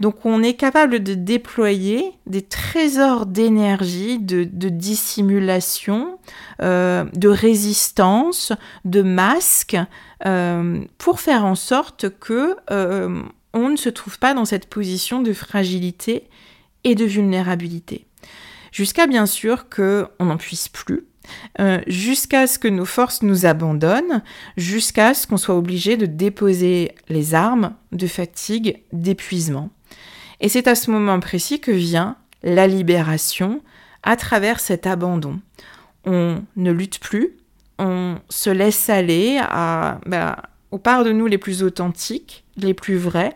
Donc 0.00 0.24
on 0.26 0.42
est 0.42 0.54
capable 0.54 1.02
de 1.02 1.14
déployer 1.14 2.12
des 2.26 2.42
trésors 2.42 3.26
d'énergie, 3.26 4.18
de, 4.18 4.44
dissimulation, 4.44 6.18
euh, 6.60 7.04
de 7.14 7.28
résistance, 7.28 8.52
de 8.84 9.02
masque, 9.02 9.76
pour 10.96 11.20
faire 11.20 11.44
en 11.44 11.54
sorte 11.54 12.08
que 12.18 12.56
on 13.54 13.68
ne 13.68 13.76
se 13.76 13.88
trouve 13.88 14.18
pas 14.18 14.34
dans 14.34 14.44
cette 14.44 14.66
position 14.66 15.22
de 15.22 15.32
fragilité 15.32 16.28
et 16.82 16.94
de 16.94 17.04
vulnérabilité. 17.04 18.06
Jusqu'à 18.72 19.06
bien 19.06 19.26
sûr 19.26 19.68
qu'on 19.70 20.24
n'en 20.24 20.36
puisse 20.36 20.68
plus, 20.68 21.06
euh, 21.60 21.80
jusqu'à 21.86 22.46
ce 22.46 22.58
que 22.58 22.68
nos 22.68 22.84
forces 22.84 23.22
nous 23.22 23.46
abandonnent, 23.46 24.22
jusqu'à 24.56 25.14
ce 25.14 25.26
qu'on 25.26 25.36
soit 25.36 25.56
obligé 25.56 25.96
de 25.96 26.06
déposer 26.06 26.92
les 27.08 27.34
armes 27.34 27.74
de 27.92 28.06
fatigue, 28.06 28.82
d'épuisement. 28.92 29.70
Et 30.40 30.48
c'est 30.48 30.68
à 30.68 30.74
ce 30.74 30.90
moment 30.90 31.20
précis 31.20 31.60
que 31.60 31.70
vient 31.70 32.16
la 32.42 32.66
libération 32.66 33.62
à 34.02 34.16
travers 34.16 34.60
cet 34.60 34.86
abandon. 34.86 35.40
On 36.04 36.42
ne 36.56 36.70
lutte 36.70 36.98
plus, 36.98 37.36
on 37.78 38.16
se 38.28 38.50
laisse 38.50 38.88
aller 38.90 39.40
à, 39.40 39.98
bah, 40.06 40.36
aux 40.70 40.78
parts 40.78 41.04
de 41.04 41.12
nous 41.12 41.26
les 41.26 41.38
plus 41.38 41.62
authentiques, 41.62 42.44
les 42.56 42.74
plus 42.74 42.96
vrais. 42.96 43.32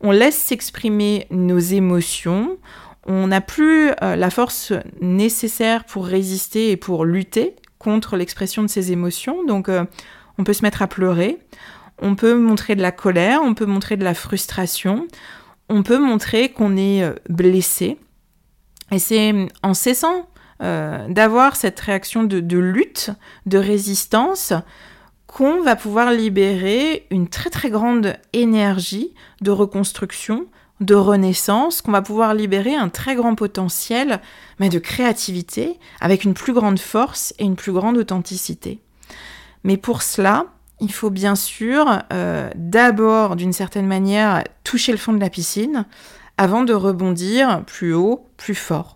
On 0.00 0.10
laisse 0.10 0.36
s'exprimer 0.36 1.26
nos 1.30 1.58
émotions. 1.58 2.58
On 3.06 3.28
n'a 3.28 3.40
plus 3.40 3.90
euh, 4.02 4.16
la 4.16 4.30
force 4.30 4.72
nécessaire 5.00 5.84
pour 5.84 6.06
résister 6.06 6.70
et 6.70 6.76
pour 6.76 7.04
lutter 7.04 7.56
contre 7.78 8.16
l'expression 8.16 8.62
de 8.62 8.68
ces 8.68 8.92
émotions. 8.92 9.44
Donc, 9.44 9.68
euh, 9.68 9.84
on 10.38 10.44
peut 10.44 10.52
se 10.52 10.62
mettre 10.62 10.82
à 10.82 10.86
pleurer. 10.86 11.38
On 12.00 12.14
peut 12.14 12.34
montrer 12.34 12.74
de 12.74 12.82
la 12.82 12.92
colère. 12.92 13.40
On 13.42 13.54
peut 13.54 13.66
montrer 13.66 13.96
de 13.96 14.04
la 14.04 14.14
frustration. 14.14 15.06
On 15.68 15.82
peut 15.82 15.98
montrer 15.98 16.50
qu'on 16.50 16.76
est 16.76 17.02
euh, 17.02 17.14
blessé. 17.28 17.98
Et 18.90 18.98
c'est 18.98 19.34
en 19.62 19.74
cessant 19.74 20.28
d'avoir 20.60 21.54
cette 21.54 21.78
réaction 21.78 22.24
de 22.24 22.58
lutte, 22.58 23.10
de 23.46 23.58
résistance, 23.58 24.52
qu'on 25.28 25.62
va 25.62 25.76
pouvoir 25.76 26.10
libérer 26.10 27.06
une 27.10 27.28
très 27.28 27.50
très 27.50 27.70
grande 27.70 28.14
énergie 28.32 29.14
de 29.42 29.52
reconstruction, 29.52 30.46
de 30.80 30.94
renaissance, 30.94 31.82
qu'on 31.82 31.92
va 31.92 32.02
pouvoir 32.02 32.34
libérer 32.34 32.74
un 32.74 32.88
très 32.88 33.14
grand 33.14 33.34
potentiel 33.34 34.20
mais 34.58 34.68
de 34.68 34.78
créativité 34.78 35.78
avec 36.00 36.24
une 36.24 36.34
plus 36.34 36.54
grande 36.54 36.78
force 36.78 37.34
et 37.38 37.44
une 37.44 37.56
plus 37.56 37.72
grande 37.72 37.98
authenticité. 37.98 38.80
Mais 39.64 39.76
pour 39.76 40.02
cela, 40.02 40.46
il 40.80 40.92
faut 40.92 41.10
bien 41.10 41.34
sûr 41.34 42.02
euh, 42.12 42.50
d'abord 42.54 43.36
d'une 43.36 43.52
certaine 43.52 43.86
manière 43.86 44.44
toucher 44.64 44.92
le 44.92 44.98
fond 44.98 45.12
de 45.12 45.20
la 45.20 45.30
piscine 45.30 45.86
avant 46.36 46.62
de 46.62 46.72
rebondir 46.72 47.64
plus 47.64 47.94
haut, 47.94 48.26
plus 48.36 48.54
fort. 48.54 48.94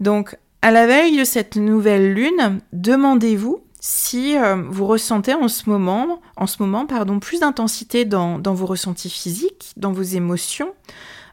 Donc 0.00 0.36
à 0.62 0.70
la 0.70 0.86
veille 0.86 1.18
de 1.18 1.24
cette 1.24 1.56
nouvelle 1.56 2.12
lune, 2.12 2.60
demandez-vous 2.72 3.62
si 3.80 4.36
euh, 4.36 4.56
vous 4.68 4.86
ressentez 4.86 5.34
en 5.34 5.48
ce 5.48 5.70
moment, 5.70 6.20
en 6.36 6.46
ce 6.46 6.62
moment 6.62 6.86
pardon, 6.86 7.20
plus 7.20 7.40
d'intensité 7.40 8.04
dans, 8.04 8.40
vos 8.42 8.66
ressentis 8.66 9.10
physiques, 9.10 9.72
dans 9.76 9.92
vos 9.92 10.02
émotions, 10.02 10.74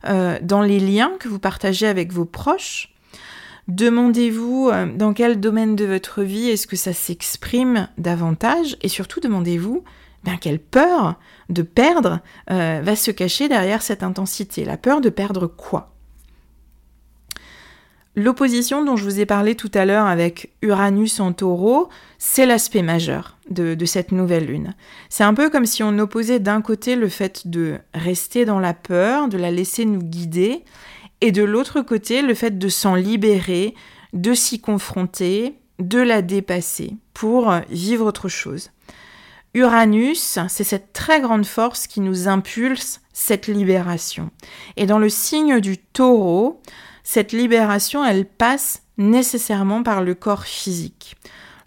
euh, 0.06 0.38
dans 0.42 0.62
les 0.62 0.80
liens 0.80 1.12
que 1.20 1.28
vous 1.28 1.40
partagez 1.40 1.88
avec 1.88 2.14
vos 2.14 2.26
proches. 2.26 2.93
Demandez-vous 3.68 4.70
euh, 4.72 4.86
dans 4.96 5.14
quel 5.14 5.40
domaine 5.40 5.76
de 5.76 5.86
votre 5.86 6.22
vie 6.24 6.50
est-ce 6.50 6.68
que 6.68 6.76
ça 6.76 6.94
s'exprime 6.94 7.88
davantage 7.98 8.78
et 8.82 8.88
surtout 8.88 9.20
demandez-vous 9.20 9.84
ben, 10.24 10.38
quelle 10.40 10.60
peur 10.60 11.20
de 11.50 11.64
perdre 11.64 12.22
va 12.48 12.96
se 12.96 13.12
cacher 13.12 13.50
derrière 13.50 13.82
cette 13.82 14.04
intensité? 14.04 14.64
La 14.64 14.78
peur 14.78 15.02
de 15.02 15.10
perdre 15.10 15.48
quoi? 15.48 15.94
L'opposition 18.16 18.86
dont 18.86 18.96
je 18.96 19.06
vous 19.06 19.20
ai 19.20 19.26
parlé 19.26 19.56
tout 19.56 19.72
à 19.74 19.86
l'heure 19.86 20.06
avec 20.06 20.54
Uranus 20.62 21.20
en 21.20 21.34
taureau, 21.34 21.90
c'est 22.20 22.46
l'aspect 22.46 22.84
majeur 22.84 23.38
de, 23.50 23.76
cette 23.86 24.12
nouvelle 24.12 24.46
lune. 24.46 24.76
C'est 25.10 25.24
un 25.24 25.34
peu 25.34 25.50
comme 25.50 25.66
si 25.66 25.82
on 25.82 25.98
opposait 25.98 26.40
d'un 26.40 26.62
côté 26.62 26.96
le 26.96 27.10
fait 27.10 27.48
de 27.48 27.80
rester 27.96 28.46
dans 28.46 28.60
la 28.60 28.76
peur, 28.76 29.30
de 29.30 29.38
la 29.40 29.50
laisser 29.50 29.86
nous 29.86 30.02
guider, 30.04 30.64
et 31.24 31.32
de 31.32 31.44
l'autre 31.44 31.80
côté 31.80 32.22
le 32.22 32.34
fait 32.34 32.60
de 32.60 32.68
s'en 32.68 32.96
libérer, 32.96 33.76
de 34.12 34.34
s'y 34.34 34.60
confronter, 34.60 35.58
de 35.80 36.00
la 36.00 36.22
dépasser 36.22 36.98
pour 37.14 37.50
vivre 37.70 38.06
autre 38.06 38.28
chose. 38.28 38.72
Uranus, 39.54 40.38
c'est 40.50 40.66
cette 40.66 40.92
très 40.92 41.22
grande 41.22 41.46
force 41.46 41.88
qui 41.88 42.02
nous 42.02 42.28
impulse 42.28 43.00
cette 43.14 43.48
libération. 43.48 44.32
Et 44.76 44.86
dans 44.86 45.00
le 45.00 45.08
signe 45.08 45.62
du 45.62 45.78
taureau, 45.78 46.62
cette 47.06 47.32
libération, 47.32 48.04
elle 48.04 48.26
passe 48.26 48.82
nécessairement 48.98 49.82
par 49.82 50.04
le 50.04 50.16
corps 50.16 50.44
physique. 50.44 51.16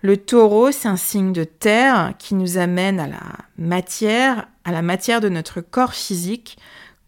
Le 0.03 0.19
taureau, 0.19 0.71
c'est 0.71 0.89
un 0.89 0.97
signe 0.97 1.33
de 1.33 1.45
terre 1.45 2.13
qui 2.19 2.35
nous 2.35 2.59
amène 2.59 3.01
à 3.01 3.07
la 3.07 3.23
matière, 3.57 4.49
à 4.67 4.73
la 4.73 4.83
matière 4.83 5.23
de 5.23 5.31
notre 5.31 5.63
corps 5.63 5.95
physique, 5.95 6.59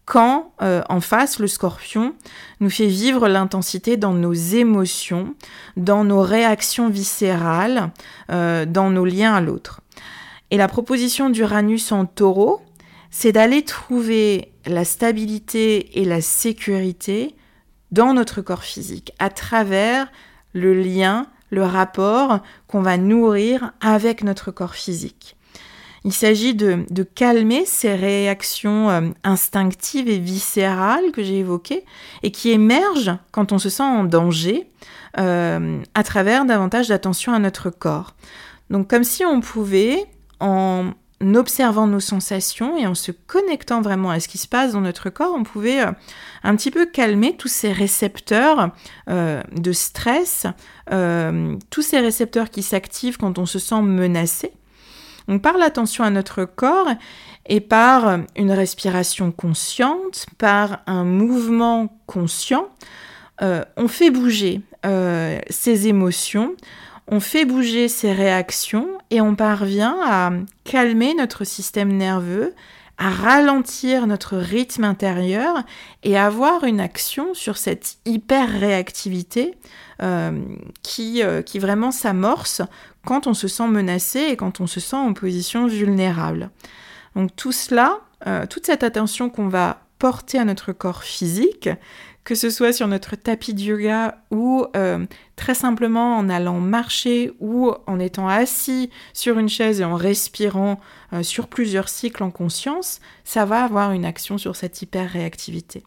quand 0.09 0.53
euh, 0.63 0.81
en 0.89 1.01
face, 1.01 1.37
le 1.37 1.47
scorpion 1.47 2.15
nous 2.61 2.71
fait 2.71 2.87
vivre 2.87 3.27
l'intensité 3.27 3.95
dans 3.95 4.13
nos 4.13 4.33
émotions, 4.33 5.35
dans 5.77 6.03
nos 6.03 6.23
réactions 6.23 6.89
viscérales, 6.89 7.91
euh, 8.31 8.65
dans 8.65 8.89
nos 8.89 9.05
liens 9.05 9.35
à 9.35 9.39
l'autre. 9.39 9.81
Et 10.49 10.57
la 10.57 10.67
proposition 10.67 11.29
d'Uranus 11.29 11.91
en 11.91 12.05
taureau, 12.05 12.59
c'est 13.11 13.33
d'aller 13.33 13.61
trouver 13.61 14.51
la 14.65 14.83
stabilité 14.83 16.01
et 16.01 16.05
la 16.05 16.21
sécurité 16.21 17.35
dans 17.91 18.15
notre 18.15 18.41
corps 18.41 18.63
physique, 18.63 19.13
à 19.19 19.29
travers 19.29 20.11
le 20.53 20.73
lien, 20.73 21.27
le 21.51 21.63
rapport 21.63 22.39
qu'on 22.65 22.81
va 22.81 22.97
nourrir 22.97 23.73
avec 23.79 24.23
notre 24.23 24.49
corps 24.49 24.73
physique. 24.73 25.37
Il 26.05 26.13
s'agit 26.13 26.53
de, 26.53 27.03
calmer 27.15 27.65
ces 27.65 27.95
réactions 27.95 28.89
euh, 28.89 29.01
instinctives 29.23 30.09
et 30.09 30.19
viscérales 30.19 31.11
que 31.11 31.23
j'ai 31.23 31.39
évoquées 31.39 31.83
et 32.23 32.31
qui 32.31 32.51
émergent 32.51 33.17
quand 33.31 33.51
on 33.51 33.59
se 33.59 33.69
sent 33.69 33.83
en 33.83 34.03
danger 34.03 34.69
euh, 35.17 35.81
à 35.93 36.03
travers 36.03 36.45
davantage 36.45 36.87
d'attention 36.87 37.33
à 37.33 37.39
notre 37.39 37.69
corps. 37.69 38.15
Donc 38.69 38.89
comme 38.89 39.03
si 39.03 39.25
on 39.25 39.41
pouvait, 39.41 40.05
en 40.39 40.91
observant 41.35 41.87
nos 41.87 41.99
sensations 41.99 42.77
et 42.77 42.87
en 42.87 42.95
se 42.95 43.11
connectant 43.11 43.81
vraiment 43.81 44.09
à 44.09 44.21
ce 44.21 44.29
qui 44.29 44.37
se 44.37 44.47
passe 44.47 44.71
dans 44.71 44.81
notre 44.81 45.09
corps, 45.09 45.33
on 45.35 45.43
pouvait 45.43 45.81
euh, 45.81 45.91
un 46.43 46.55
petit 46.55 46.71
peu 46.71 46.85
calmer 46.85 47.35
tous 47.35 47.49
ces 47.49 47.73
récepteurs 47.73 48.71
de 49.07 49.71
stress, 49.73 50.45
tous 51.69 51.81
ces 51.81 51.99
récepteurs 51.99 52.49
qui 52.49 52.63
s'activent 52.63 53.17
quand 53.17 53.37
on 53.37 53.45
se 53.45 53.59
sent 53.59 53.81
menacé 53.81 54.53
donc 55.29 55.43
par 55.43 55.57
l'attention 55.57 56.03
à 56.03 56.09
notre 56.09 56.43
corps 56.43 56.89
et 57.45 57.61
par 57.61 58.19
une 58.35 58.51
respiration 58.51 59.31
consciente, 59.31 60.25
par 60.39 60.81
un 60.87 61.03
mouvement 61.03 61.95
conscient, 62.07 62.67
euh, 63.43 63.63
on 63.77 63.87
fait 63.87 64.09
bouger 64.09 64.61
euh, 64.85 65.39
ces 65.49 65.87
émotions, 65.87 66.55
on 67.07 67.19
fait 67.19 67.45
bouger 67.45 67.87
ces 67.87 68.11
réactions 68.11 68.87
et 69.11 69.21
on 69.21 69.35
parvient 69.35 69.97
à 70.03 70.31
calmer 70.63 71.13
notre 71.13 71.43
système 71.43 71.95
nerveux, 71.95 72.55
à 72.99 73.09
ralentir 73.09 74.05
notre 74.05 74.37
rythme 74.37 74.83
intérieur 74.83 75.63
et 76.03 76.17
avoir 76.17 76.65
une 76.65 76.79
action 76.79 77.33
sur 77.33 77.57
cette 77.57 77.97
hyper-réactivité 78.05 79.55
euh, 80.03 80.39
qui, 80.83 81.23
qui 81.45 81.59
vraiment 81.59 81.91
s'amorce 81.91 82.61
quand 83.05 83.25
on 83.25 83.33
se 83.33 83.47
sent 83.47 83.67
menacé 83.67 84.19
et 84.19 84.35
quand 84.35 84.61
on 84.61 84.67
se 84.67 84.79
sent 84.79 84.95
en 84.95 85.13
position 85.13 85.65
vulnérable. 85.65 86.51
Donc 87.15 87.35
tout 87.35 87.51
cela, 87.51 87.99
euh, 88.27 88.45
toute 88.45 88.65
cette 88.65 88.83
attention 88.83 89.29
qu'on 89.29 89.47
va 89.47 89.81
porter 89.97 90.37
à 90.37 90.45
notre 90.45 90.71
corps 90.71 91.03
physique, 91.03 91.69
que 92.29 92.35
ce 92.35 92.51
soit 92.51 92.73
sur 92.73 92.87
notre 92.87 93.15
tapis 93.15 93.55
de 93.55 93.61
yoga 93.61 94.21
ou 94.29 94.63
euh, 94.75 95.03
très 95.35 95.55
simplement 95.55 96.15
en 96.15 96.29
allant 96.29 96.59
marcher 96.59 97.31
ou 97.39 97.73
en 97.87 97.99
étant 97.99 98.27
assis 98.27 98.91
sur 99.13 99.39
une 99.39 99.49
chaise 99.49 99.81
et 99.81 99.83
en 99.83 99.95
respirant 99.95 100.79
euh, 101.11 101.23
sur 101.23 101.47
plusieurs 101.47 101.89
cycles 101.89 102.21
en 102.21 102.29
conscience, 102.29 102.99
ça 103.23 103.45
va 103.45 103.63
avoir 103.63 103.93
une 103.93 104.05
action 104.05 104.37
sur 104.37 104.55
cette 104.55 104.79
hyper-réactivité. 104.79 105.83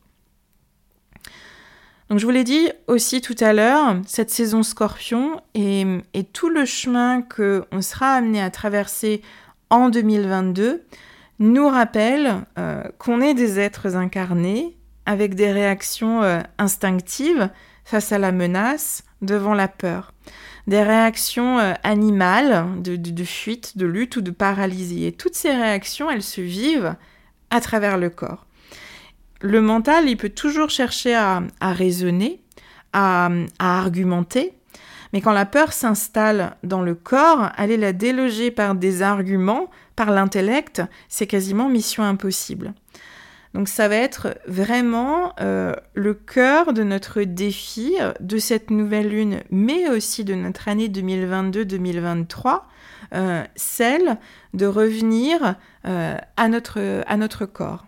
Donc 2.11 2.19
je 2.19 2.27
vous 2.27 2.33
l'ai 2.33 2.43
dit 2.43 2.69
aussi 2.89 3.21
tout 3.21 3.37
à 3.39 3.53
l'heure, 3.53 3.99
cette 4.05 4.31
saison 4.31 4.65
scorpion 4.65 5.41
et, 5.55 5.87
tout 6.33 6.49
le 6.49 6.65
chemin 6.65 7.23
qu'on 7.23 7.83
sera 7.83 8.15
amené 8.15 8.43
à 8.43 8.51
traverser 8.51 9.23
en 9.71 9.91
2022 9.91 10.83
nous 11.39 11.69
rappelle 11.69 12.45
euh, 12.59 12.83
qu'on 12.99 13.21
est 13.21 13.35
des 13.35 13.61
êtres 13.61 13.95
incarnés 13.95 14.77
avec 15.07 15.35
des 15.35 15.53
réactions 15.53 16.23
euh, 16.23 16.41
instinctives 16.59 17.51
face 17.85 18.13
à 18.13 18.19
la 18.19 18.33
menace, 18.33 19.05
devant 19.21 19.55
la 19.55 19.69
peur. 19.69 20.13
Des 20.67 20.83
réactions 20.83 21.59
euh, 21.59 21.75
animales 21.83 22.67
de, 22.83 22.97
de, 22.97 23.25
fuite, 23.25 23.77
de 23.77 23.87
lutte 23.87 24.17
ou 24.17 24.21
de 24.21 24.31
paralysie. 24.31 25.07
Et 25.07 25.13
toutes 25.13 25.35
ces 25.35 25.53
réactions, 25.53 26.11
elles 26.11 26.23
se 26.23 26.41
vivent 26.41 26.95
à 27.51 27.61
travers 27.61 27.99
le 27.99 28.11
corps 28.11 28.47
le 29.43 29.61
mental, 29.61 30.09
il 30.09 30.17
peut 30.17 30.31
toujours 30.31 30.71
chercher 30.71 31.15
à, 31.15 31.43
raisonner, 31.61 32.41
à, 32.93 33.29
argumenter, 33.59 34.55
mais 35.13 35.21
quand 35.21 35.33
la 35.33 35.45
peur 35.45 35.73
s'installe 35.73 36.57
dans 36.63 36.81
le 36.81 36.95
corps, 36.95 37.51
aller 37.57 37.77
la 37.77 37.93
déloger 37.93 38.51
par 38.51 38.75
des 38.75 39.03
arguments, 39.03 39.69
par 39.97 40.11
l'intellect, 40.11 40.83
c'est 41.09 41.27
quasiment 41.27 41.69
mission 41.69 42.03
impossible. 42.03 42.73
Donc 43.55 43.69
ça 43.69 43.89
va 43.89 43.97
être 43.97 44.39
vraiment 44.47 45.35
euh, 45.41 45.75
le 45.95 46.15
cœur 46.15 46.73
de 46.73 46.83
notre 46.83 47.23
défi 47.23 47.95
de 48.21 48.39
cette 48.39 48.71
nouvelle 48.71 49.09
lune, 49.09 49.43
mais 49.51 49.89
aussi 49.91 50.25
de 50.25 50.35
notre 50.35 50.69
année 50.69 50.89
2022-2023, 50.89 52.63
euh, 53.15 53.45
celle 53.55 54.19
de 54.55 54.67
revenir 54.67 55.57
euh, 55.87 56.17
à, 56.37 56.49
notre, 56.49 57.03
à 57.07 57.17
notre 57.17 57.45
corps. 57.45 57.85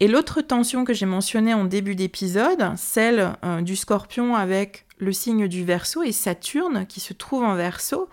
Et 0.00 0.08
l'autre 0.08 0.40
tension 0.40 0.84
que 0.84 0.94
j'ai 0.94 1.04
mentionnée 1.04 1.52
en 1.52 1.66
début 1.66 1.94
d'épisode, 1.94 2.72
celle 2.76 3.34
euh, 3.44 3.60
du 3.60 3.76
scorpion 3.76 4.34
avec 4.34 4.86
le 4.98 5.12
signe 5.12 5.46
du 5.46 5.62
verso 5.62 6.02
et 6.02 6.12
Saturne 6.12 6.86
qui 6.86 7.00
se 7.00 7.12
trouve 7.12 7.44
en 7.44 7.54
verso, 7.54 8.08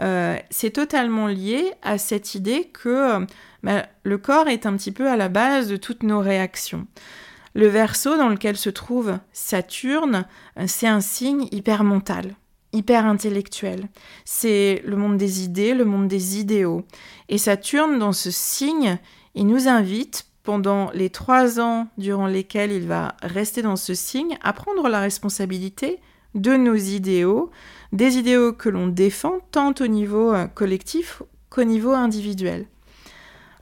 euh, 0.00 0.36
c'est 0.48 0.70
totalement 0.70 1.26
lié 1.26 1.72
à 1.82 1.98
cette 1.98 2.34
idée 2.34 2.70
que 2.72 2.88
euh, 2.88 3.26
le 3.62 4.18
corps 4.18 4.48
est 4.48 4.66
un 4.66 4.76
petit 4.76 4.92
peu 4.92 5.08
à 5.08 5.16
la 5.16 5.28
base 5.28 5.68
de 5.68 5.76
toutes 5.76 6.02
nos 6.02 6.20
réactions. 6.20 6.86
Le 7.54 7.66
verso 7.66 8.16
dans 8.16 8.28
lequel 8.28 8.56
se 8.56 8.70
trouve 8.70 9.18
Saturne, 9.32 10.26
c'est 10.66 10.86
un 10.86 11.00
signe 11.00 11.48
hyper 11.50 11.82
mental, 11.82 12.34
hyper 12.72 13.06
intellectuel. 13.06 13.88
C'est 14.24 14.82
le 14.86 14.96
monde 14.96 15.16
des 15.16 15.42
idées, 15.42 15.74
le 15.74 15.84
monde 15.84 16.08
des 16.08 16.38
idéaux. 16.38 16.84
Et 17.28 17.38
Saturne, 17.38 17.98
dans 17.98 18.12
ce 18.12 18.30
signe, 18.30 18.98
il 19.34 19.46
nous 19.46 19.68
invite 19.68 20.26
pendant 20.44 20.90
les 20.94 21.10
trois 21.10 21.60
ans 21.60 21.88
durant 21.98 22.26
lesquels 22.26 22.72
il 22.72 22.86
va 22.86 23.16
rester 23.22 23.60
dans 23.60 23.76
ce 23.76 23.94
signe, 23.94 24.38
à 24.42 24.52
prendre 24.52 24.88
la 24.88 25.00
responsabilité 25.00 25.98
de 26.34 26.56
nos 26.56 26.74
idéaux, 26.74 27.50
des 27.92 28.16
idéaux 28.16 28.52
que 28.52 28.68
l'on 28.68 28.86
défend 28.86 29.40
tant 29.50 29.74
au 29.80 29.86
niveau 29.86 30.32
euh, 30.32 30.46
collectif 30.46 31.22
qu'au 31.50 31.64
niveau 31.64 31.92
individuel. 31.92 32.66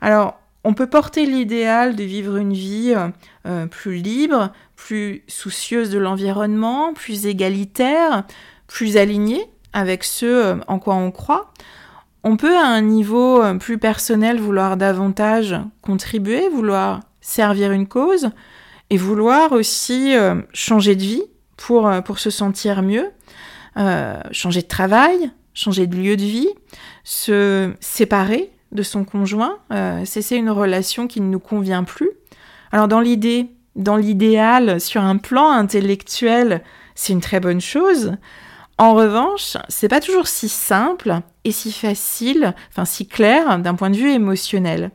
Alors, 0.01 0.39
on 0.65 0.75
peut 0.75 0.89
porter 0.89 1.27
l'idéal 1.27 1.95
de 1.95 2.03
vivre 2.03 2.37
une 2.37 2.53
vie 2.53 2.93
euh, 2.97 3.09
euh, 3.47 3.67
plus 3.67 3.97
libre, 3.97 4.53
plus 4.75 5.23
soucieuse 5.29 5.91
de 5.91 5.99
l'environnement, 5.99 6.93
plus 6.93 7.27
égalitaire, 7.27 8.25
plus 8.67 8.97
alignée 8.97 9.45
avec 9.73 10.05
ce 10.05 10.59
en 10.67 10.79
quoi 10.79 10.95
on 10.95 11.11
croit. 11.11 11.53
On 12.29 12.37
peut 12.37 12.57
à 12.57 12.67
un 12.67 12.81
niveau 12.81 13.41
euh, 13.41 13.55
plus 13.55 13.79
personnel 13.79 14.41
vouloir 14.41 14.77
davantage 14.77 15.55
contribuer, 15.81 16.49
vouloir 16.49 17.03
servir 17.21 17.71
une 17.71 17.87
cause 17.87 18.31
et 18.91 18.97
vouloir 18.97 19.53
aussi 19.53 20.17
euh, 20.17 20.35
changer 20.53 20.97
de 20.97 21.03
vie 21.03 21.23
pour, 21.57 21.87
euh, 21.87 22.01
pour 22.01 22.19
se 22.19 22.31
sentir 22.31 22.83
mieux, 22.83 23.13
changer 24.33 24.63
de 24.63 24.67
travail, 24.67 25.31
changer 25.55 25.87
de 25.87 25.95
lieu 25.95 26.17
de 26.17 26.25
vie, 26.25 26.49
se 27.05 27.73
séparer 27.79 28.51
de 28.77 28.85
son 28.85 29.05
conjoint, 29.05 29.59
cesser 30.05 30.37
une 30.37 30.51
relation 30.51 31.09
qui 31.09 31.21
ne 31.21 31.29
nous 31.29 31.41
convient 31.41 31.83
plus. 31.83 32.11
Alors 32.71 32.87
dans 32.87 33.01
l'idée, 33.01 33.49
dans 33.75 33.97
l'idéal, 33.97 34.81
sur 34.81 35.03
un 35.03 35.17
plan 35.17 35.51
intellectuel, 35.51 36.63
c'est 36.95 37.13
une 37.13 37.21
très 37.21 37.41
bonne 37.41 37.61
chose. 37.61 38.17
En 38.79 38.95
revanche, 38.95 39.57
c'est 39.69 39.89
pas 39.89 40.01
toujours 40.01 40.29
si 40.29 40.49
simple 40.49 41.21
et 41.45 41.53
si 41.53 41.73
facile, 41.73 42.55
enfin 42.71 42.85
si 42.85 43.07
clair 43.07 43.59
d'un 43.59 43.75
point 43.75 43.89
de 43.89 43.97
vue 43.97 44.11
émotionnel. 44.11 44.91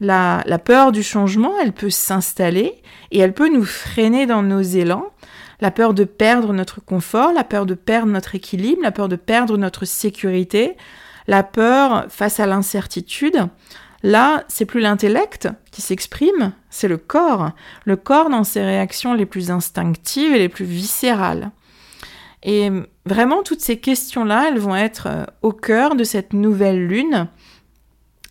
La, 0.00 0.44
peur 0.64 0.92
du 0.92 1.02
changement, 1.02 1.52
elle 1.60 1.72
peut 1.72 1.90
s'installer 1.90 2.80
et 3.10 3.18
elle 3.18 3.34
peut 3.34 3.52
nous 3.52 3.64
freiner 3.64 4.26
dans 4.26 4.42
nos 4.42 4.60
élans. 4.60 5.06
La 5.60 5.70
peur 5.70 5.94
de 5.94 6.04
perdre 6.04 6.52
notre 6.52 6.80
confort, 6.80 7.32
la 7.32 7.44
peur 7.44 7.66
de 7.66 7.74
perdre 7.74 8.12
notre 8.12 8.34
équilibre, 8.34 8.82
la 8.82 8.92
peur 8.92 9.08
de 9.08 9.16
perdre 9.16 9.56
notre 9.56 9.84
sécurité, 9.84 10.76
la 11.26 11.42
peur 11.42 12.06
face 12.08 12.40
à 12.40 12.46
l'incertitude. 12.46 13.48
Là, 14.02 14.44
c'est 14.48 14.66
plus 14.66 14.80
l'intellect 14.80 15.48
qui 15.70 15.80
s'exprime, 15.80 16.52
c'est 16.68 16.88
le 16.88 16.98
corps. 16.98 17.52
Le 17.84 17.96
corps 17.96 18.28
dans 18.28 18.44
ses 18.44 18.62
réactions 18.62 19.14
les 19.14 19.26
plus 19.26 19.50
instinctives 19.50 20.34
et 20.34 20.38
les 20.38 20.50
plus 20.50 20.66
viscérales. 20.66 21.50
Et 22.42 22.70
vraiment, 23.06 23.42
toutes 23.42 23.62
ces 23.62 23.78
questions-là, 23.78 24.48
elles 24.48 24.58
vont 24.58 24.76
être 24.76 25.08
euh, 25.08 25.24
au 25.40 25.52
cœur 25.52 25.94
de 25.94 26.04
cette 26.04 26.34
nouvelle 26.34 26.86
lune. 26.86 27.28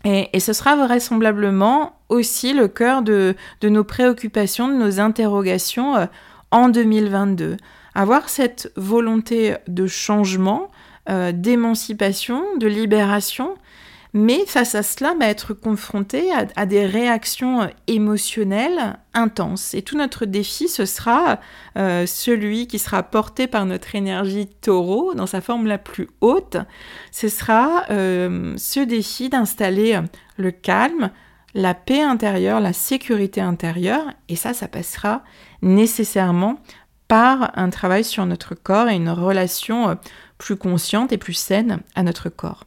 Et, 0.05 0.39
ce 0.39 0.53
sera 0.53 0.75
vraisemblablement 0.75 1.97
aussi 2.09 2.53
le 2.53 2.67
cœur 2.67 3.01
de, 3.01 3.35
nos 3.63 3.83
préoccupations, 3.83 4.67
de 4.67 4.75
nos 4.75 4.99
interrogations 4.99 5.95
euh, 5.95 6.05
en 6.51 6.69
2022. 6.69 7.57
Avoir 7.95 8.29
cette 8.29 8.71
volonté 8.75 9.55
de 9.67 9.87
changement, 9.87 10.69
d'émancipation, 11.07 12.43
de 12.57 12.67
libération, 12.67 13.55
mais 14.15 14.45
face 14.45 14.75
à 14.75 14.83
cela, 14.83 15.15
bah, 15.19 15.25
être 15.25 15.55
confronté 15.55 16.29
à, 16.55 16.65
des 16.67 16.85
réactions 16.85 17.67
émotionnelles 17.87 18.99
intenses. 19.15 19.73
Et 19.73 19.81
tout 19.81 19.97
notre 19.97 20.25
défi, 20.25 20.67
ce 20.67 20.85
sera 20.85 21.39
euh, 21.77 22.05
celui 22.05 22.67
qui 22.67 22.77
sera 22.77 23.01
porté 23.01 23.47
par 23.47 23.65
notre 23.65 23.95
énergie 23.95 24.47
taureau 24.61 25.15
dans 25.15 25.25
sa 25.25 25.41
forme 25.41 25.65
la 25.65 25.79
plus 25.79 26.09
haute. 26.21 26.57
Ce 27.11 27.27
sera 27.27 27.85
euh, 27.89 28.53
ce 28.55 28.81
défi 28.81 29.29
d'installer 29.29 29.99
le 30.37 30.51
calme, 30.51 31.09
la 31.55 31.73
paix 31.73 32.03
intérieure, 32.03 32.59
la 32.59 32.73
sécurité 32.73 33.41
intérieure. 33.41 34.05
Et 34.29 34.35
ça, 34.35 34.53
ça 34.53 34.67
passera 34.67 35.23
nécessairement 35.63 36.59
par 37.07 37.51
un 37.57 37.69
travail 37.71 38.03
sur 38.03 38.27
notre 38.27 38.53
corps 38.53 38.89
et 38.89 38.95
une 38.95 39.09
relation 39.09 39.89
euh, 39.89 39.95
plus 40.43 40.57
consciente 40.57 41.13
et 41.13 41.17
plus 41.17 41.33
saine 41.33 41.79
à 41.95 42.03
notre 42.03 42.27
corps. 42.27 42.65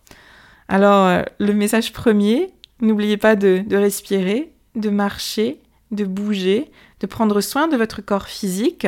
Alors, 0.69 1.07
euh, 1.07 1.23
le 1.39 1.53
message 1.53 1.93
premier, 1.93 2.55
n'oubliez 2.81 3.19
pas 3.19 3.37
de, 3.37 3.62
respirer, 3.71 4.51
de 4.77 4.89
marcher, 4.89 5.61
de 5.91 6.07
bouger, 6.07 6.71
de 7.01 7.07
prendre 7.07 7.43
soin 7.43 7.69
de 7.69 7.77
votre 7.77 8.01
corps 8.01 8.29
physique. 8.29 8.87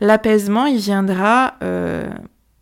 L'apaisement, 0.00 0.66
il 0.66 0.78
viendra 0.78 1.54
euh, 1.62 2.10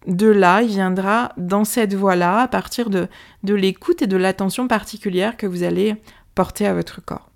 de 0.07 0.27
là, 0.27 0.61
il 0.61 0.69
viendra 0.69 1.33
dans 1.39 1.65
cette 1.65 1.95
voie-là, 1.95 2.41
à 2.41 2.49
partir 2.49 2.91
de, 2.91 3.09
l'écoute 3.43 4.03
et 4.03 4.07
de 4.07 4.19
l'attention 4.19 4.69
particulière 4.69 5.39
que 5.39 5.47
vous 5.47 5.63
allez 5.63 5.97
porter 6.35 6.67
à 6.67 6.75
votre 6.75 7.03
corps. 7.03 7.31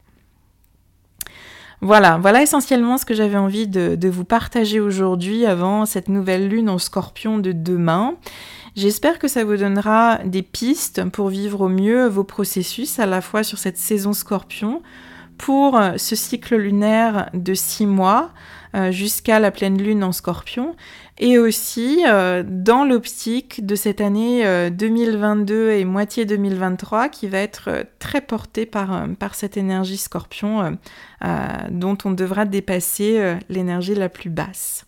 Voilà, 1.83 2.19
voilà 2.19 2.43
essentiellement 2.43 2.97
ce 2.99 3.05
que 3.05 3.15
j'avais 3.15 3.37
envie 3.37 3.69
de, 3.69 4.09
vous 4.09 4.25
partager 4.25 4.81
aujourd'hui 4.81 5.45
avant 5.45 5.85
cette 5.85 6.09
nouvelle 6.09 6.49
lune 6.49 6.71
en 6.71 6.79
scorpion 6.79 7.39
de 7.39 7.53
demain. 7.53 8.15
J'espère 8.77 9.19
que 9.19 9.29
ça 9.29 9.45
vous 9.45 9.57
donnera 9.57 10.19
des 10.25 10.43
pistes 10.43 11.05
pour 11.11 11.29
vivre 11.29 11.63
au 11.63 11.69
mieux 11.69 12.07
vos 12.07 12.25
processus 12.25 12.99
à 12.99 13.07
la 13.07 13.21
fois 13.21 13.43
sur 13.43 13.59
cette 13.59 13.79
saison 13.79 14.13
scorpion, 14.13 14.83
pour 15.39 15.79
ce 15.97 16.17
cycle 16.17 16.57
lunaire 16.57 17.29
de 17.35 17.53
six 17.53 17.87
mois 17.87 18.31
euh, 18.75 18.91
jusqu'à 18.91 19.39
la 19.39 19.51
pleine 19.51 19.81
lune 19.81 20.03
en 20.03 20.13
scorpion, 20.13 20.75
et 21.19 21.39
aussi 21.39 22.03
euh, 22.07 22.43
dans 22.47 22.85
l'optique 22.85 23.65
de 23.65 23.75
cette 23.75 24.01
année 24.01 24.71
2022 24.71 25.71
et 25.71 25.85
moitié 25.85 26.25
2023 26.25 27.09
qui 27.09 27.29
va 27.29 27.39
être 27.39 27.87
très 27.99 28.21
portée 28.21 28.67
par 28.67 29.35
cette 29.35 29.57
énergie 29.57 29.97
scorpion 29.97 30.79
dont 31.71 31.99
on 32.05 32.11
devra 32.11 32.45
dépasser 32.45 33.37
l'énergie 33.49 33.95
la 33.95 34.09
plus 34.09 34.31
basse. 34.31 34.87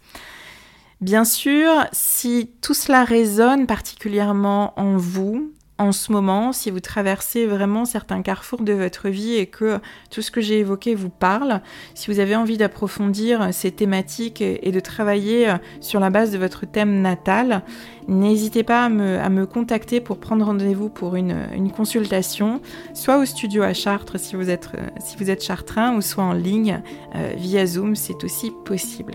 Bien 1.01 1.25
sûr, 1.25 1.87
si 1.93 2.51
tout 2.61 2.75
cela 2.75 3.05
résonne 3.05 3.67
particulièrement 3.67 4.79
en 4.79 4.97
vous, 4.97 5.53
en 5.79 5.93
ce 5.93 6.11
moment, 6.13 6.53
si 6.53 6.71
vous 6.71 6.81
traversez 6.81 7.47
vraiment 7.47 7.85
certains 7.85 8.23
carrefours 8.23 8.63
de 8.63 8.73
votre 8.73 9.09
vie 9.09 9.35
et 9.35 9.47
que 9.47 9.79
tout 10.11 10.23
ce 10.23 10.31
que 10.31 10.41
j'ai 10.41 10.59
évoqué 10.59 10.95
vous 10.95 11.09
parle, 11.09 11.61
si 11.95 12.11
vous 12.11 12.19
avez 12.19 12.35
envie 12.35 12.57
d'approfondir 12.57 13.49
ces 13.53 13.71
thématiques 13.71 14.41
et 14.41 14.73
de 14.73 14.81
travailler 14.81 15.55
sur 15.81 16.01
la 16.01 16.11
base 16.11 16.33
de 16.33 16.39
votre 16.39 16.67
thème 16.67 17.01
natal, 17.01 17.63
n'hésitez 18.09 18.65
pas 18.65 18.85
à 18.85 18.89
me, 18.89 19.47
contacter 19.47 20.01
pour 20.01 20.19
prendre 20.19 20.45
rendez-vous 20.45 20.89
pour 20.89 21.15
une, 21.15 21.71
consultation, 21.75 22.61
soit 22.95 23.19
au 23.19 23.25
studio 23.25 23.63
à 23.63 23.73
Chartres 23.73 24.19
si 24.19 24.35
vous 24.35 24.51
êtes, 24.51 24.71
si 24.99 25.17
êtes 25.31 25.45
chartrain, 25.45 25.97
ou 25.97 26.01
soit 26.01 26.25
en 26.25 26.33
ligne 26.33 26.83
euh, 27.15 27.33
via 27.37 27.67
Zoom, 27.67 27.95
c'est 27.95 28.25
aussi 28.25 28.53
possible. 28.65 29.15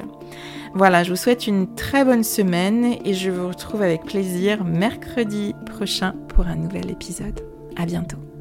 Voilà, 0.75 1.03
je 1.03 1.11
vous 1.11 1.15
souhaite 1.15 1.45
une 1.45 1.75
très 1.75 2.03
bonne 2.03 2.23
semaine 2.23 2.95
et 3.05 3.13
je 3.13 3.29
vous 3.29 3.47
retrouve 3.47 3.83
avec 3.83 4.05
plaisir 4.05 4.63
mercredi 4.63 5.53
prochain 5.67 6.15
pour 6.29 6.47
un 6.47 6.55
nouvel 6.55 6.89
épisode. 6.89 7.41
À 7.75 7.85
bientôt. 7.85 8.32